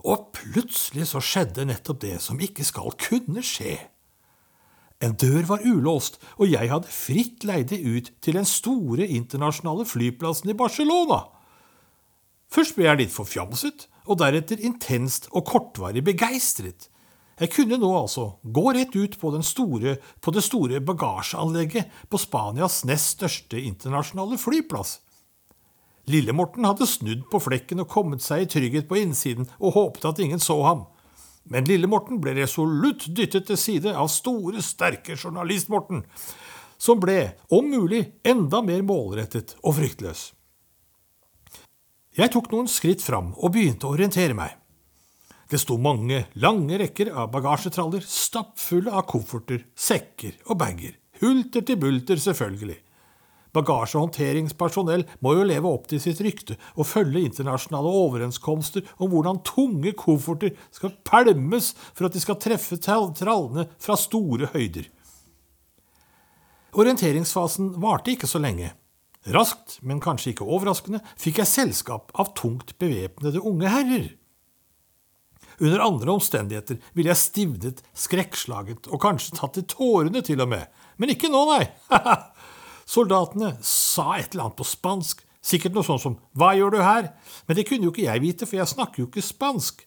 Og 0.09 0.31
plutselig 0.33 1.11
så 1.11 1.21
skjedde 1.21 1.67
nettopp 1.69 2.01
det 2.01 2.17
som 2.23 2.39
ikke 2.41 2.65
skal 2.65 2.95
kunne 2.97 3.43
skje. 3.45 3.77
En 5.01 5.15
dør 5.17 5.47
var 5.49 5.63
ulåst, 5.65 6.19
og 6.37 6.51
jeg 6.51 6.69
hadde 6.69 6.93
fritt 6.93 7.45
leide 7.47 7.79
ut 7.81 8.11
til 8.21 8.37
den 8.37 8.45
store 8.45 9.07
internasjonale 9.07 9.85
flyplassen 9.89 10.53
i 10.53 10.57
Barcelona. 10.57 11.23
Først 12.51 12.75
ble 12.77 12.85
jeg 12.85 12.99
litt 12.99 13.15
forfjamset, 13.15 13.87
og 14.05 14.19
deretter 14.21 14.61
intenst 14.65 15.29
og 15.31 15.45
kortvarig 15.49 16.03
begeistret. 16.05 16.89
Jeg 17.41 17.49
kunne 17.55 17.79
nå 17.81 17.89
altså 17.95 18.27
gå 18.43 18.63
rett 18.75 18.93
ut 18.93 19.15
på, 19.17 19.31
store, 19.41 19.95
på 20.21 20.33
det 20.35 20.43
store 20.45 20.81
bagasjeanlegget 20.85 22.03
på 22.09 22.19
Spanias 22.21 22.83
nest 22.85 23.15
største 23.15 23.57
internasjonale 23.57 24.37
flyplass. 24.37 24.99
Lille-Morten 26.11 26.65
hadde 26.65 26.89
snudd 26.89 27.23
på 27.31 27.41
flekken 27.41 27.81
og 27.81 27.89
kommet 27.89 28.21
seg 28.25 28.43
i 28.43 28.49
trygghet 28.49 28.89
på 28.89 28.99
innsiden 29.01 29.49
og 29.57 29.73
håpet 29.77 30.05
at 30.11 30.21
ingen 30.21 30.41
så 30.41 30.59
ham. 30.65 30.85
Men 31.49 31.65
Lille-Morten 31.65 32.21
ble 32.21 32.35
resolutt 32.37 33.07
dyttet 33.09 33.47
til 33.49 33.59
side 33.59 33.95
av 33.95 34.11
store, 34.13 34.61
sterke 34.63 35.17
Journalist-Morten, 35.17 36.03
som 36.81 37.01
ble, 37.01 37.33
om 37.53 37.67
mulig, 37.69 38.03
enda 38.25 38.61
mer 38.65 38.81
målrettet 38.85 39.55
og 39.61 39.77
fryktløs. 39.77 40.31
Jeg 42.17 42.31
tok 42.33 42.49
noen 42.51 42.67
skritt 42.67 43.03
fram 43.03 43.31
og 43.37 43.53
begynte 43.55 43.87
å 43.87 43.93
orientere 43.95 44.35
meg. 44.35 44.57
Det 45.51 45.59
sto 45.59 45.75
mange, 45.79 46.25
lange 46.39 46.77
rekker 46.79 47.11
av 47.11 47.31
bagasjetraller 47.33 48.03
stappfulle 48.07 48.91
av 48.95 49.03
kofferter, 49.09 49.65
sekker 49.75 50.37
og 50.47 50.57
bager. 50.61 50.95
Hulter 51.21 51.65
til 51.67 51.79
bulter, 51.79 52.19
selvfølgelig. 52.19 52.77
Bagasjehåndteringspersonell 53.55 55.03
må 55.19 55.35
jo 55.35 55.47
leve 55.47 55.67
opp 55.67 55.89
til 55.91 55.99
sitt 56.03 56.21
rykte 56.23 56.55
og 56.77 56.87
følge 56.87 57.25
internasjonale 57.27 57.91
overenskomster 58.01 58.85
om 58.97 59.11
hvordan 59.11 59.41
tunge 59.47 59.91
kofferter 59.99 60.55
skal 60.71 60.95
pælmes 61.07 61.73
for 61.91 62.07
at 62.07 62.15
de 62.15 62.23
skal 62.23 62.39
treffe 62.39 62.79
trallene 62.79 63.67
fra 63.81 63.97
store 63.99 64.51
høyder. 64.53 64.87
Orienteringsfasen 66.71 67.73
varte 67.83 68.13
ikke 68.13 68.29
så 68.31 68.39
lenge. 68.39 68.71
Raskt, 69.31 69.77
men 69.85 69.99
kanskje 70.01 70.31
ikke 70.31 70.47
overraskende, 70.47 71.01
fikk 71.19 71.43
jeg 71.43 71.49
selskap 71.51 72.09
av 72.17 72.31
tungt 72.39 72.77
bevæpnede 72.81 73.43
unge 73.43 73.69
herrer. 73.69 74.07
Under 75.61 75.83
andre 75.83 76.15
omstendigheter 76.15 76.79
ville 76.97 77.11
jeg 77.11 77.21
stivnet, 77.21 77.83
skrekkslaget 77.93 78.87
og 78.89 79.01
kanskje 79.03 79.35
tatt 79.37 79.59
til 79.59 79.67
tårene 79.69 80.23
til 80.25 80.41
og 80.41 80.49
med, 80.55 80.71
men 80.97 81.13
ikke 81.13 81.29
nå, 81.29 81.43
nei. 81.51 81.67
Soldatene 82.91 83.53
sa 83.63 84.17
et 84.17 84.33
eller 84.33 84.49
annet 84.49 84.57
på 84.59 84.67
spansk, 84.67 85.21
sikkert 85.41 85.77
noe 85.77 85.87
sånt 85.87 86.03
som 86.03 86.17
Hva 86.37 86.51
gjør 86.57 86.75
du 86.75 86.81
her? 86.83 87.13
Men 87.47 87.57
det 87.57 87.65
kunne 87.69 87.87
jo 87.87 87.93
ikke 87.93 88.07
jeg 88.07 88.23
vite, 88.23 88.47
for 88.49 88.59
jeg 88.59 88.73
snakker 88.73 89.03
jo 89.03 89.07
ikke 89.07 89.23
spansk. 89.23 89.85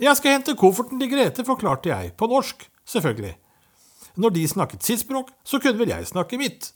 Jeg 0.00 0.16
skal 0.18 0.34
hente 0.34 0.56
kofferten 0.58 0.98
til 1.00 1.12
Grete, 1.12 1.44
forklarte 1.46 1.92
jeg, 1.92 2.14
på 2.18 2.26
norsk, 2.30 2.64
selvfølgelig. 2.88 3.36
Når 4.20 4.34
de 4.34 4.46
snakket 4.50 4.86
sitt 4.86 5.04
språk, 5.04 5.30
så 5.46 5.60
kunne 5.62 5.78
vel 5.78 5.92
jeg 5.92 6.08
snakke 6.10 6.40
mitt. 6.40 6.72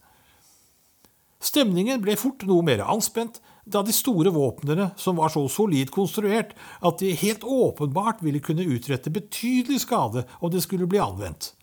Stemningen 1.45 2.03
ble 2.05 2.15
fort 2.21 2.45
noe 2.49 2.65
mer 2.65 2.85
anspent, 2.87 3.41
da 3.65 3.81
de 3.83 3.93
store 3.97 4.31
våpnene, 4.33 4.91
som 5.01 5.17
var 5.19 5.33
så 5.33 5.43
solid 5.49 5.91
konstruert 5.93 6.53
at 6.85 7.01
de 7.01 7.15
helt 7.17 7.45
åpenbart 7.49 8.23
ville 8.25 8.43
kunne 8.45 8.69
utrette 8.69 9.13
betydelig 9.13 9.83
skade 9.87 10.27
om 10.41 10.53
det 10.53 10.63
skulle 10.65 10.89
bli 10.89 11.01
anvendt. 11.03 11.55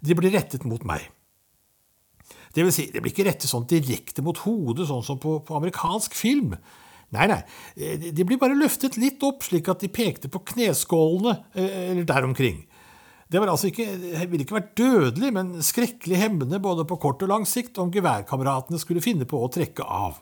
De 0.00 0.16
ble 0.16 0.30
rettet 0.32 0.64
mot 0.68 0.82
meg. 0.86 1.10
Det 2.54 2.62
vil 2.62 2.74
si, 2.74 2.86
det 2.92 3.02
blir 3.02 3.12
ikke 3.14 3.26
rettet 3.26 3.50
sånn 3.50 3.66
direkte 3.70 4.22
mot 4.22 4.38
hodet, 4.44 4.86
sånn 4.88 5.02
som 5.06 5.18
på, 5.20 5.40
på 5.46 5.56
amerikansk 5.58 6.14
film. 6.14 6.54
Nei, 7.14 7.26
nei, 7.30 7.40
de 8.14 8.26
blir 8.26 8.40
bare 8.40 8.56
løftet 8.58 8.96
litt 8.98 9.22
opp, 9.26 9.44
slik 9.46 9.68
at 9.70 9.82
de 9.84 9.90
pekte 9.92 10.30
på 10.32 10.42
kneskålene 10.54 11.36
eh, 11.54 11.90
eller 11.92 12.06
der 12.08 12.26
omkring. 12.26 12.64
Det 13.30 13.40
var 13.40 13.50
altså 13.50 13.70
ikke, 13.70 13.86
ville 14.30 14.44
ikke 14.44 14.58
vært 14.58 14.74
dødelig, 14.78 15.30
men 15.34 15.54
skrekkelig 15.64 16.20
hemmende 16.20 16.60
både 16.62 16.84
på 16.86 16.98
kort 17.02 17.22
og 17.24 17.30
lang 17.30 17.46
sikt 17.48 17.80
om 17.82 17.92
geværkameratene 17.94 18.78
skulle 18.82 19.02
finne 19.02 19.26
på 19.30 19.40
å 19.40 19.50
trekke 19.52 19.86
av. 19.86 20.20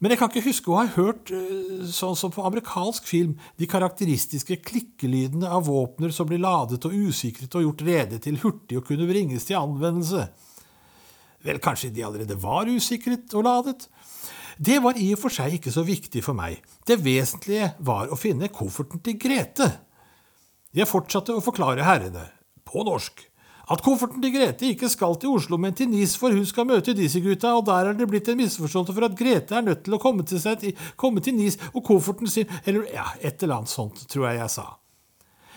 Men 0.00 0.14
jeg 0.14 0.20
kan 0.20 0.30
ikke 0.32 0.46
huske 0.46 0.70
å 0.72 0.78
ha 0.78 0.86
hørt, 0.94 1.30
eh, 1.34 1.82
sånn 1.92 2.16
som 2.16 2.32
på 2.32 2.44
amerikansk 2.46 3.04
film, 3.06 3.34
de 3.60 3.68
karakteristiske 3.68 4.56
klikkelydene 4.64 5.46
av 5.46 5.66
våpner 5.68 6.14
som 6.14 6.26
blir 6.26 6.40
ladet 6.40 6.80
og 6.88 6.94
usikret 6.94 7.54
og 7.54 7.66
gjort 7.66 7.84
rede 7.84 8.20
til 8.22 8.40
hurtig 8.40 8.80
å 8.80 8.86
kunne 8.86 9.08
bringes 9.10 9.44
til 9.44 9.60
anvendelse. 9.60 10.30
Vel, 11.46 11.60
kanskje 11.62 11.92
de 11.94 12.04
allerede 12.04 12.36
var 12.40 12.68
usikret 12.68 13.32
og 13.34 13.46
ladet? 13.46 13.86
Det 14.60 14.76
var 14.84 14.98
i 15.00 15.06
og 15.14 15.22
for 15.22 15.32
seg 15.32 15.56
ikke 15.56 15.72
så 15.72 15.84
viktig 15.86 16.20
for 16.24 16.36
meg. 16.36 16.58
Det 16.84 16.98
vesentlige 17.00 17.72
var 17.86 18.12
å 18.12 18.18
finne 18.20 18.50
kofferten 18.52 19.00
til 19.04 19.16
Grete. 19.20 19.70
Jeg 20.76 20.86
fortsatte 20.90 21.32
å 21.32 21.42
forklare 21.42 21.86
herrene, 21.86 22.26
på 22.68 22.84
norsk, 22.86 23.24
at 23.70 23.82
kofferten 23.86 24.22
til 24.22 24.34
Grete 24.34 24.68
ikke 24.68 24.90
skal 24.90 25.16
til 25.22 25.32
Oslo, 25.38 25.56
men 25.58 25.74
til 25.78 25.88
Nis, 25.90 26.16
for 26.18 26.34
hun 26.34 26.44
skal 26.46 26.66
møte 26.66 26.94
disse 26.98 27.22
gutta, 27.22 27.54
og 27.54 27.64
der 27.68 27.90
er 27.90 27.96
det 27.96 28.08
blitt 28.10 28.28
en 28.28 28.38
misforståelse 28.40 28.94
for 28.96 29.06
at 29.06 29.16
Grete 29.18 29.56
er 29.56 29.66
nødt 29.66 29.84
til 29.86 29.94
å 29.94 30.00
komme 30.02 30.26
til, 30.26 30.42
seg, 30.42 30.64
komme 30.98 31.22
til 31.22 31.38
Nis, 31.38 31.58
og 31.70 31.84
kofferten 31.86 32.30
sin 32.30 32.50
Eller 32.64 32.88
ja, 32.90 33.06
et 33.20 33.42
eller 33.42 33.60
annet 33.60 33.72
sånt, 33.72 34.04
tror 34.10 34.28
jeg 34.28 34.40
jeg 34.42 34.54
sa. 34.58 34.66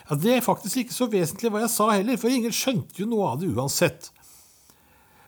Ja, 0.04 0.15
Det 0.15 0.36
er 0.36 0.46
faktisk 0.46 0.84
ikke 0.84 0.96
så 0.96 1.10
vesentlig 1.10 1.52
hva 1.52 1.63
jeg 1.65 1.74
sa 1.74 1.89
heller, 1.91 2.19
for 2.22 2.30
ingen 2.30 2.54
skjønte 2.54 3.02
jo 3.02 3.10
noe 3.10 3.34
av 3.34 3.41
det 3.41 3.50
uansett. 3.50 4.12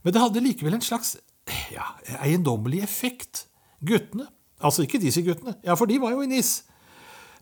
Men 0.06 0.14
det 0.14 0.22
hadde 0.22 0.44
likevel 0.46 0.78
en 0.78 0.86
slags 0.86 1.16
ja, 1.74 1.90
eiendommelig 2.22 2.84
effekt. 2.86 3.48
Guttene, 3.86 4.28
altså 4.62 4.86
ikke 4.86 5.02
disse 5.02 5.24
guttene, 5.26 5.58
ja, 5.66 5.76
for 5.78 5.90
de 5.90 5.98
var 6.02 6.14
jo 6.14 6.24
i 6.24 6.30
NIS. 6.30 6.60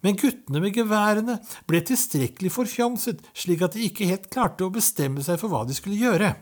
Men 0.04 0.17
guttene 0.19 0.60
med 0.63 0.76
geværene 0.76 1.38
ble 1.67 1.80
tilstrekkelig 1.88 2.52
forfjamset, 2.52 3.21
slik 3.36 3.63
at 3.63 3.76
de 3.76 3.86
ikke 3.88 4.08
helt 4.10 4.28
klarte 4.32 4.65
å 4.65 4.73
bestemme 4.73 5.23
seg 5.23 5.39
for 5.39 5.52
hva 5.52 5.63
de 5.67 5.76
skulle 5.76 5.99
gjøre. 5.99 6.34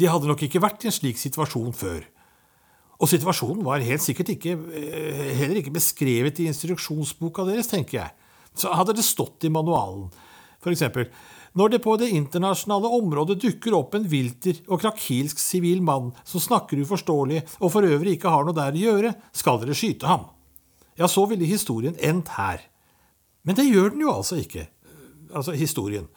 De 0.00 0.08
hadde 0.08 0.28
nok 0.28 0.44
ikke 0.46 0.62
vært 0.62 0.86
i 0.86 0.88
en 0.88 0.96
slik 0.96 1.20
situasjon 1.20 1.74
før. 1.76 2.06
Og 3.02 3.10
situasjonen 3.10 3.64
var 3.66 3.84
helt 3.84 4.04
sikkert 4.04 4.30
ikke, 4.36 4.54
eh, 4.78 5.32
heller 5.40 5.60
ikke 5.60 5.74
beskrevet 5.74 6.40
i 6.40 6.48
instruksjonsboka 6.48 7.44
deres, 7.48 7.68
tenker 7.68 7.98
jeg. 7.98 8.10
Så 8.54 8.72
hadde 8.72 8.94
det 8.96 9.04
stått 9.04 9.44
i 9.44 9.52
manualen, 9.52 10.10
for 10.60 10.70
eksempel 10.70 11.08
når 11.58 11.74
det 11.74 11.82
på 11.84 11.96
det 12.00 12.08
internasjonale 12.16 12.88
området 12.96 13.38
dukker 13.42 13.74
opp 13.76 13.96
en 13.96 14.06
vilter 14.08 14.62
og 14.68 14.80
krakilsk 14.80 15.40
sivil 15.42 15.82
mann 15.84 16.12
som 16.24 16.40
snakker 16.40 16.80
uforståelig 16.80 17.42
og 17.60 17.72
for 17.74 17.84
øvrig 17.84 18.16
ikke 18.16 18.32
har 18.32 18.46
noe 18.46 18.56
der 18.56 18.72
å 18.72 18.84
gjøre, 18.86 19.14
skal 19.36 19.60
dere 19.60 19.76
skyte 19.76 20.08
ham. 20.08 20.30
Ja, 20.96 21.08
så 21.08 21.26
ville 21.28 21.48
historien 21.48 21.96
endt 22.00 22.32
her. 22.38 22.64
Men 23.42 23.58
det 23.58 23.68
gjør 23.68 23.92
den 23.92 24.04
jo 24.04 24.14
altså 24.14 24.38
ikke. 24.40 24.68
Altså 25.32 25.56
historien. 25.56 26.08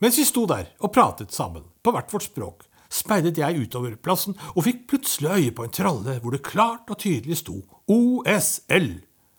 Mens 0.00 0.18
vi 0.18 0.24
sto 0.24 0.46
der 0.48 0.70
og 0.80 0.94
pratet 0.94 1.34
sammen, 1.34 1.66
på 1.84 1.92
hvert 1.92 2.12
vårt 2.12 2.26
språk, 2.26 2.66
speidet 2.90 3.38
jeg 3.38 3.66
utover 3.66 3.94
plassen 4.02 4.34
og 4.54 4.64
fikk 4.66 4.86
plutselig 4.90 5.30
øye 5.30 5.54
på 5.54 5.66
en 5.66 5.74
tralle 5.74 6.16
hvor 6.22 6.34
det 6.34 6.42
klart 6.46 6.90
og 6.90 6.98
tydelig 7.02 7.38
sto 7.42 7.60
OSL, 7.90 8.88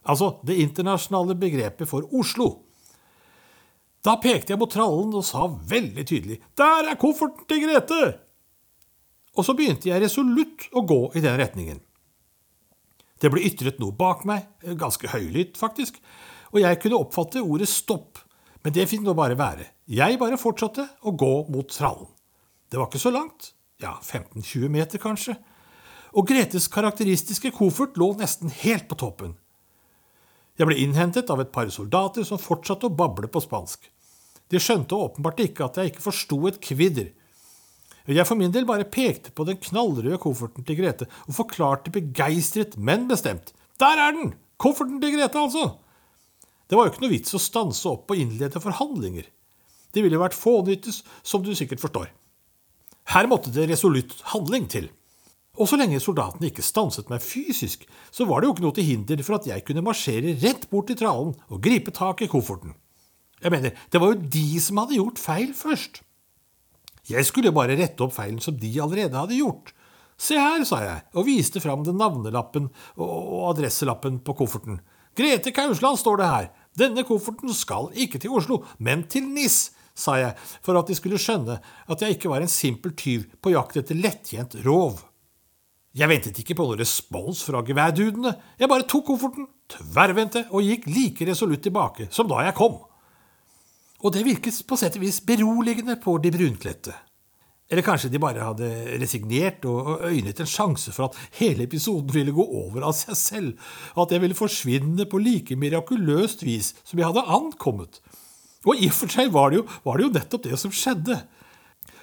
altså 0.07 0.35
det 0.47 0.59
internasjonale 0.61 1.35
begrepet 1.39 1.89
for 1.89 2.07
Oslo. 2.15 2.51
Da 4.01 4.17
pekte 4.21 4.53
jeg 4.53 4.61
mot 4.61 4.71
trallen 4.71 5.13
og 5.13 5.25
sa 5.25 5.45
veldig 5.45 6.05
tydelig 6.09 6.39
Der 6.57 6.89
er 6.89 6.99
kofferten 7.01 7.45
til 7.49 7.63
Grete! 7.65 8.01
Og 9.37 9.45
så 9.47 9.55
begynte 9.55 9.87
jeg 9.87 10.01
resolutt 10.03 10.67
å 10.75 10.83
gå 10.83 10.99
i 11.15 11.21
den 11.23 11.37
retningen. 11.39 11.79
Det 13.21 13.29
ble 13.31 13.43
ytret 13.47 13.77
noe 13.79 13.93
bak 13.95 14.25
meg, 14.27 14.47
ganske 14.75 15.07
høylytt 15.13 15.59
faktisk, 15.59 16.01
og 16.51 16.59
jeg 16.63 16.79
kunne 16.81 16.99
oppfatte 16.99 17.43
ordet 17.43 17.69
stopp, 17.71 18.19
men 18.65 18.75
det 18.75 18.89
fikk 18.91 19.05
nå 19.05 19.13
bare 19.15 19.37
være. 19.39 19.69
Jeg 19.87 20.19
bare 20.19 20.39
fortsatte 20.41 20.83
å 21.07 21.13
gå 21.15 21.31
mot 21.53 21.69
trallen. 21.71 22.09
Det 22.67 22.79
var 22.79 22.89
ikke 22.89 23.03
så 23.05 23.13
langt, 23.13 23.53
ja, 23.79 23.93
15-20 24.01 24.73
meter 24.73 25.01
kanskje, 25.01 25.37
og 26.11 26.27
Gretes 26.27 26.67
karakteristiske 26.71 27.53
koffert 27.55 27.95
lå 28.01 28.11
nesten 28.19 28.51
helt 28.65 28.89
på 28.89 28.99
toppen. 28.99 29.37
Jeg 30.61 30.69
ble 30.69 30.77
innhentet 30.77 31.31
av 31.33 31.39
et 31.41 31.49
par 31.49 31.71
soldater 31.73 32.21
som 32.27 32.37
fortsatte 32.37 32.85
å 32.85 32.93
bable 32.93 33.25
på 33.33 33.41
spansk. 33.41 33.87
De 34.53 34.59
skjønte 34.61 34.93
åpenbart 34.93 35.39
ikke 35.41 35.65
at 35.65 35.79
jeg 35.79 35.89
ikke 35.89 36.03
forsto 36.03 36.37
et 36.51 36.59
kvidder. 36.61 37.07
Jeg 38.05 38.27
for 38.29 38.37
min 38.37 38.53
del 38.53 38.67
bare 38.69 38.85
pekte 38.85 39.33
på 39.33 39.45
den 39.47 39.57
knallrøde 39.57 40.19
kofferten 40.21 40.65
til 40.67 40.77
Grete 40.77 41.07
og 41.25 41.33
forklarte 41.39 41.93
begeistret, 41.95 42.77
men 42.77 43.07
bestemt. 43.09 43.55
Der 43.81 43.97
er 44.05 44.13
den! 44.13 44.35
Kofferten 44.61 45.01
til 45.01 45.15
Grete, 45.15 45.41
altså! 45.41 45.65
Det 46.69 46.77
var 46.77 46.85
jo 46.85 46.93
ikke 46.93 47.05
noe 47.07 47.13
vits 47.15 47.33
å 47.33 47.41
stanse 47.41 47.89
opp 47.89 48.13
og 48.13 48.21
innlede 48.21 48.61
forhandlinger. 48.61 49.25
Det 49.91 50.05
ville 50.05 50.21
vært 50.21 50.37
fånyttes, 50.37 51.01
som 51.25 51.41
du 51.41 51.55
sikkert 51.57 51.81
forstår. 51.81 52.11
Her 53.15 53.27
måtte 53.31 53.49
det 53.55 53.65
resolutt 53.71 54.13
handling 54.35 54.69
til. 54.69 54.91
Og 55.61 55.67
så 55.69 55.77
lenge 55.77 55.99
soldatene 56.01 56.49
ikke 56.49 56.65
stanset 56.65 57.11
meg 57.11 57.21
fysisk, 57.21 57.83
så 58.09 58.25
var 58.25 58.41
det 58.41 58.49
jo 58.49 58.53
ikke 58.55 58.63
noe 58.65 58.75
til 58.77 58.87
hinder 58.87 59.19
for 59.25 59.37
at 59.37 59.49
jeg 59.49 59.65
kunne 59.67 59.83
marsjere 59.85 60.33
rett 60.41 60.65
bort 60.71 60.89
til 60.89 60.97
trallen 60.97 61.35
og 61.51 61.61
gripe 61.61 61.93
tak 61.93 62.23
i 62.25 62.29
kofferten. 62.31 62.73
Jeg 63.41 63.53
mener, 63.53 63.75
det 63.93 64.01
var 64.01 64.13
jo 64.13 64.31
de 64.33 64.47
som 64.61 64.79
hadde 64.81 64.97
gjort 64.97 65.21
feil 65.21 65.53
først. 65.57 66.01
Jeg 67.09 67.25
skulle 67.27 67.53
bare 67.53 67.77
rette 67.77 68.01
opp 68.05 68.13
feilen 68.15 68.41
som 68.41 68.57
de 68.57 68.71
allerede 68.81 69.17
hadde 69.17 69.37
gjort. 69.37 69.73
Se 70.21 70.37
her, 70.37 70.63
sa 70.69 70.81
jeg, 70.83 71.03
og 71.17 71.25
viste 71.25 71.61
fram 71.61 71.85
den 71.85 71.97
navnelappen 71.97 72.69
og 73.01 73.51
adresselappen 73.51 74.19
på 74.25 74.35
kofferten. 74.37 74.79
Grete 75.17 75.53
Kausland 75.53 75.97
står 75.99 76.21
det 76.21 76.29
her. 76.29 76.49
Denne 76.77 77.03
kofferten 77.05 77.53
skal 77.57 77.89
ikke 77.97 78.21
til 78.21 78.33
Oslo, 78.37 78.61
men 78.77 79.03
til 79.09 79.25
NIS, 79.29 79.71
sa 79.97 80.15
jeg, 80.21 80.35
for 80.63 80.77
at 80.79 80.89
de 80.89 80.95
skulle 80.97 81.19
skjønne 81.19 81.57
at 81.61 82.01
jeg 82.01 82.15
ikke 82.15 82.29
var 82.31 82.45
en 82.45 82.51
simpel 82.51 82.93
tyv 82.97 83.25
på 83.41 83.53
jakt 83.53 83.81
etter 83.81 83.97
lettjent 83.97 84.55
rov. 84.65 85.01
Jeg 85.91 86.07
ventet 86.07 86.37
ikke 86.39 86.55
på 86.55 86.65
noen 86.69 86.79
respons 86.79 87.41
fra 87.43 87.59
geværdudene. 87.67 88.31
Jeg 88.59 88.71
bare 88.71 88.87
tok 88.87 89.09
kofferten, 89.09 89.49
tverrvendte 89.71 90.45
og 90.55 90.63
gikk 90.63 90.87
like 90.87 91.27
resolutt 91.27 91.65
tilbake 91.65 92.07
som 92.15 92.29
da 92.31 92.45
jeg 92.45 92.55
kom. 92.55 92.77
Og 94.01 94.13
det 94.15 94.23
virket 94.25 94.55
på 94.67 94.77
sett 94.79 94.95
og 94.97 95.03
vis 95.03 95.19
beroligende 95.27 95.97
på 96.01 96.15
de 96.23 96.31
brunkledte. 96.33 96.95
Eller 97.71 97.85
kanskje 97.87 98.09
de 98.11 98.19
bare 98.19 98.43
hadde 98.43 98.69
resignert 98.99 99.63
og 99.67 100.07
øynet 100.09 100.41
en 100.43 100.49
sjanse 100.49 100.91
for 100.95 101.07
at 101.07 101.19
hele 101.39 101.67
episoden 101.67 102.11
ville 102.11 102.33
gå 102.35 102.43
over 102.43 102.87
av 102.87 102.95
seg 102.97 103.19
selv, 103.19 103.69
og 103.95 104.05
at 104.05 104.15
jeg 104.15 104.23
ville 104.25 104.35
forsvinne 104.35 105.05
på 105.07 105.21
like 105.23 105.55
mirakuløst 105.59 106.43
vis 106.43 106.73
som 106.83 106.99
jeg 106.99 107.07
hadde 107.07 107.27
ankommet. 107.31 108.01
Og 108.67 108.75
i 108.75 108.89
og 108.91 108.97
for 108.97 109.11
seg 109.11 109.31
var 109.33 109.51
det 109.51 109.61
jo, 109.61 109.67
var 109.87 109.97
det 109.97 110.07
jo 110.07 110.15
nettopp 110.17 110.43
det 110.49 110.59
som 110.59 110.73
skjedde. 110.75 111.21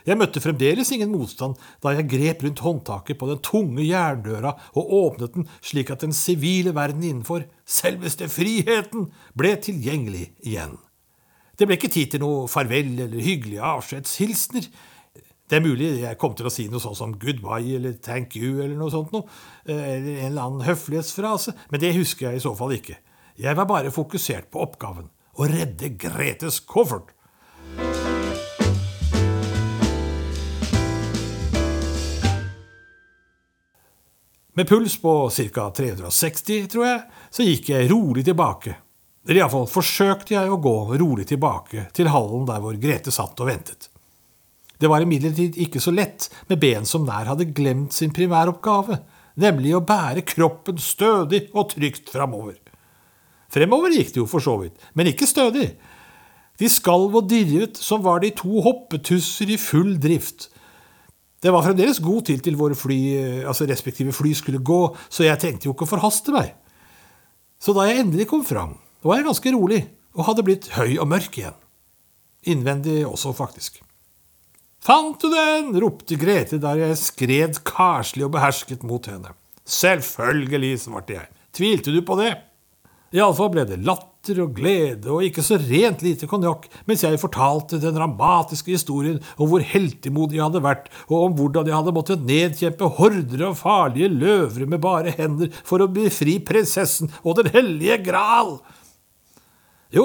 Jeg 0.08 0.16
møtte 0.16 0.40
fremdeles 0.40 0.88
ingen 0.94 1.10
motstand 1.12 1.58
da 1.84 1.92
jeg 1.92 2.08
grep 2.08 2.44
rundt 2.46 2.62
håndtaket 2.64 3.18
på 3.20 3.28
den 3.28 3.40
tunge 3.44 3.84
jerndøra 3.84 4.54
og 4.72 4.92
åpnet 5.02 5.34
den 5.36 5.48
slik 5.60 5.92
at 5.92 6.04
den 6.04 6.14
sivile 6.16 6.72
verden 6.76 7.04
innenfor, 7.04 7.44
selveste 7.68 8.30
friheten, 8.32 9.10
ble 9.36 9.52
tilgjengelig 9.60 10.30
igjen. 10.40 10.78
Det 11.58 11.66
ble 11.66 11.76
ikke 11.76 11.90
tid 11.92 12.14
til 12.14 12.22
noe 12.22 12.46
farvel 12.48 12.94
eller 13.04 13.20
hyggelige 13.20 13.66
avskjedshilsener. 13.66 14.70
Det 15.48 15.58
er 15.58 15.64
mulig 15.64 15.90
jeg 16.02 16.20
kom 16.20 16.34
til 16.36 16.48
å 16.48 16.52
si 16.52 16.68
noe 16.72 16.80
sånt 16.80 17.00
som 17.00 17.12
goodbye 17.20 17.76
eller 17.76 17.98
thank 18.04 18.36
you 18.38 18.62
eller 18.62 18.76
noe 18.78 18.92
sånt 18.92 19.12
noe, 19.12 19.28
eh, 19.66 19.76
eller 19.76 20.22
en 20.22 20.26
eller 20.30 20.42
annen 20.44 20.66
høflighetsfrase, 20.68 21.56
men 21.72 21.84
det 21.84 21.96
husker 21.96 22.30
jeg 22.30 22.40
i 22.40 22.44
så 22.44 22.54
fall 22.56 22.76
ikke. 22.76 22.96
Jeg 23.38 23.56
var 23.56 23.68
bare 23.68 23.92
fokusert 23.92 24.48
på 24.52 24.64
oppgaven 24.64 25.08
å 25.38 25.48
redde 25.48 25.92
Gretes 26.00 26.60
koffert. 26.64 27.12
Med 34.58 34.68
puls 34.68 34.96
på 35.02 35.30
ca. 35.30 35.70
360, 35.70 36.66
tror 36.66 36.84
jeg, 36.86 37.02
så 37.30 37.44
gikk 37.46 37.68
jeg 37.70 37.90
rolig 37.92 38.24
tilbake. 38.26 38.72
Eller 39.22 39.44
iallfall 39.44 39.68
forsøkte 39.70 40.34
jeg 40.34 40.50
å 40.50 40.58
gå 40.58 40.72
rolig 40.98 41.28
tilbake 41.30 41.84
til 41.94 42.10
hallen 42.10 42.42
der 42.48 42.58
hvor 42.64 42.74
Grete 42.82 43.12
satt 43.14 43.38
og 43.38 43.46
ventet. 43.52 43.86
Det 44.74 44.90
var 44.90 45.06
imidlertid 45.06 45.60
ikke 45.62 45.78
så 45.78 45.94
lett 45.94 46.26
med 46.50 46.58
ben 46.58 46.90
som 46.90 47.06
nær 47.06 47.30
hadde 47.30 47.46
glemt 47.54 47.94
sin 47.94 48.10
primæroppgave, 48.10 48.98
nemlig 49.38 49.76
å 49.78 49.84
bære 49.86 50.26
kroppen 50.26 50.82
stødig 50.82 51.44
og 51.52 51.70
trygt 51.76 52.10
framover. 52.10 52.58
Fremover 53.54 53.94
gikk 53.94 54.10
det 54.16 54.24
jo 54.24 54.26
for 54.26 54.42
så 54.42 54.56
vidt, 54.64 54.74
men 54.98 55.12
ikke 55.12 55.30
stødig. 55.30 55.68
De 56.58 56.66
skalv 56.66 57.14
og 57.14 57.30
dirret 57.30 57.78
som 57.78 58.02
var 58.02 58.26
de 58.26 58.34
to 58.34 58.66
hoppetusser 58.66 59.54
i 59.54 59.62
full 59.70 59.94
drift. 60.02 60.50
Det 61.38 61.52
var 61.54 61.62
fremdeles 61.62 62.00
god 62.02 62.24
tid 62.26 62.42
til 62.42 62.56
våre 62.58 62.74
fly, 62.74 62.98
altså 63.46 63.66
respektive 63.68 64.14
fly 64.14 64.32
skulle 64.34 64.58
gå, 64.58 64.80
så 65.06 65.26
jeg 65.26 65.38
tenkte 65.38 65.68
jo 65.68 65.74
ikke 65.74 65.86
å 65.86 65.92
forhaste 65.92 66.34
meg. 66.34 66.54
Så 67.62 67.74
da 67.76 67.86
jeg 67.86 68.02
endelig 68.02 68.26
kom 68.30 68.42
fram, 68.46 68.74
var 69.06 69.20
jeg 69.20 69.28
ganske 69.28 69.52
rolig 69.54 69.82
og 70.18 70.26
hadde 70.26 70.44
blitt 70.46 70.70
høy 70.74 70.96
og 70.98 71.06
mørk 71.10 71.38
igjen. 71.38 71.58
Innvendig 72.50 73.04
også, 73.06 73.34
faktisk. 73.36 73.78
Fant 74.82 75.18
du 75.20 75.30
den? 75.30 75.72
ropte 75.82 76.18
Grete 76.18 76.58
der 76.62 76.82
jeg 76.82 76.98
skred 77.00 77.62
karslig 77.66 78.26
og 78.26 78.34
behersket 78.34 78.86
mot 78.86 79.06
henne. 79.10 79.34
Selvfølgelig, 79.68 80.78
svarte 80.82 81.18
jeg. 81.18 81.30
Tvilte 81.54 81.94
du 81.94 82.00
på 82.06 82.18
det? 82.18 82.32
Iallfall 83.14 83.50
ble 83.54 83.66
det 83.68 83.80
latter 83.84 84.17
og 84.42 84.54
glede 84.56 85.10
og 85.12 85.24
ikke 85.24 85.42
så 85.44 85.56
rent 85.60 86.02
lite 86.04 86.28
konjakk 86.30 86.66
mens 86.88 87.04
jeg 87.04 87.20
fortalte 87.22 87.80
den 87.82 87.96
dramatiske 87.96 88.74
historien 88.74 89.18
om 89.36 89.50
hvor 89.50 89.64
heltemodig 89.64 90.38
jeg 90.38 90.44
hadde 90.44 90.64
vært, 90.64 90.90
og 91.08 91.24
om 91.24 91.36
hvordan 91.38 91.68
jeg 91.70 91.76
hadde 91.78 91.94
måttet 91.96 92.26
nedkjempe 92.28 92.90
horder 92.98 93.44
av 93.48 93.58
farlige 93.60 94.10
løvere 94.12 94.68
med 94.68 94.82
bare 94.84 95.14
hender 95.16 95.52
for 95.64 95.82
å 95.82 95.90
befri 95.92 96.38
prinsessen 96.44 97.12
og 97.22 97.38
Den 97.38 97.52
hellige 97.54 98.00
gral. 98.08 98.56
Jo, 99.94 100.04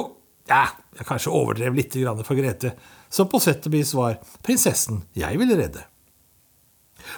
ja, 0.50 0.68
jeg 0.96 1.08
kanskje 1.08 1.34
overdrev 1.34 1.76
litt 1.76 1.98
for 2.24 2.38
Grete, 2.38 2.76
som 3.10 3.28
på 3.30 3.42
sett 3.42 3.66
og 3.68 3.76
vis 3.76 3.94
var 3.98 4.20
prinsessen 4.46 5.04
jeg 5.18 5.40
ville 5.42 5.58
redde. 5.60 5.84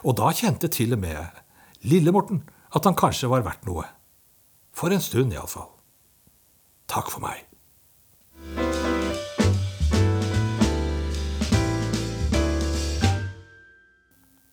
Og 0.03 0.17
da 0.17 0.31
kjente 0.33 0.71
til 0.71 0.95
og 0.95 1.03
med 1.03 1.43
lille 1.85 2.13
Morten 2.15 2.41
at 2.75 2.85
han 2.87 2.97
kanskje 2.97 3.29
var 3.31 3.45
verdt 3.45 3.67
noe. 3.67 3.85
For 4.75 4.91
en 4.91 5.03
stund, 5.03 5.31
iallfall. 5.33 5.74
Takk 6.91 7.11
for 7.11 7.23
meg. 7.25 7.43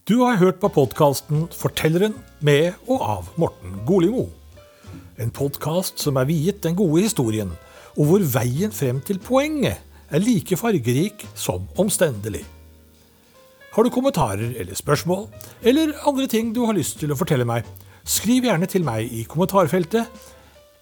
Du 0.08 0.18
har 0.24 0.40
hørt 0.40 0.58
på 0.60 0.68
podkasten 0.74 1.46
Fortelleren 1.54 2.16
med 2.44 2.74
og 2.90 3.04
av 3.06 3.28
Morten 3.40 3.76
Golimo. 3.86 4.26
En 5.20 5.30
podkast 5.30 6.02
som 6.02 6.18
er 6.18 6.26
viet 6.26 6.58
den 6.64 6.74
gode 6.76 7.04
historien, 7.04 7.52
og 7.94 8.08
hvor 8.08 8.24
veien 8.34 8.74
frem 8.74 8.98
til 9.06 9.20
poenget 9.22 9.78
er 10.12 10.24
like 10.24 10.58
fargerik 10.58 11.22
som 11.38 11.68
omstendelig. 11.78 12.42
Har 13.72 13.86
du 13.86 13.92
kommentarer 13.94 14.52
eller 14.60 14.76
spørsmål, 14.76 15.28
eller 15.62 15.94
andre 16.08 16.26
ting 16.28 16.50
du 16.52 16.64
har 16.66 16.76
lyst 16.76 16.98
til 17.00 17.14
å 17.14 17.16
fortelle 17.16 17.46
meg, 17.48 17.64
skriv 18.04 18.44
gjerne 18.48 18.68
til 18.68 18.84
meg 18.84 19.06
i 19.06 19.22
kommentarfeltet, 19.24 20.10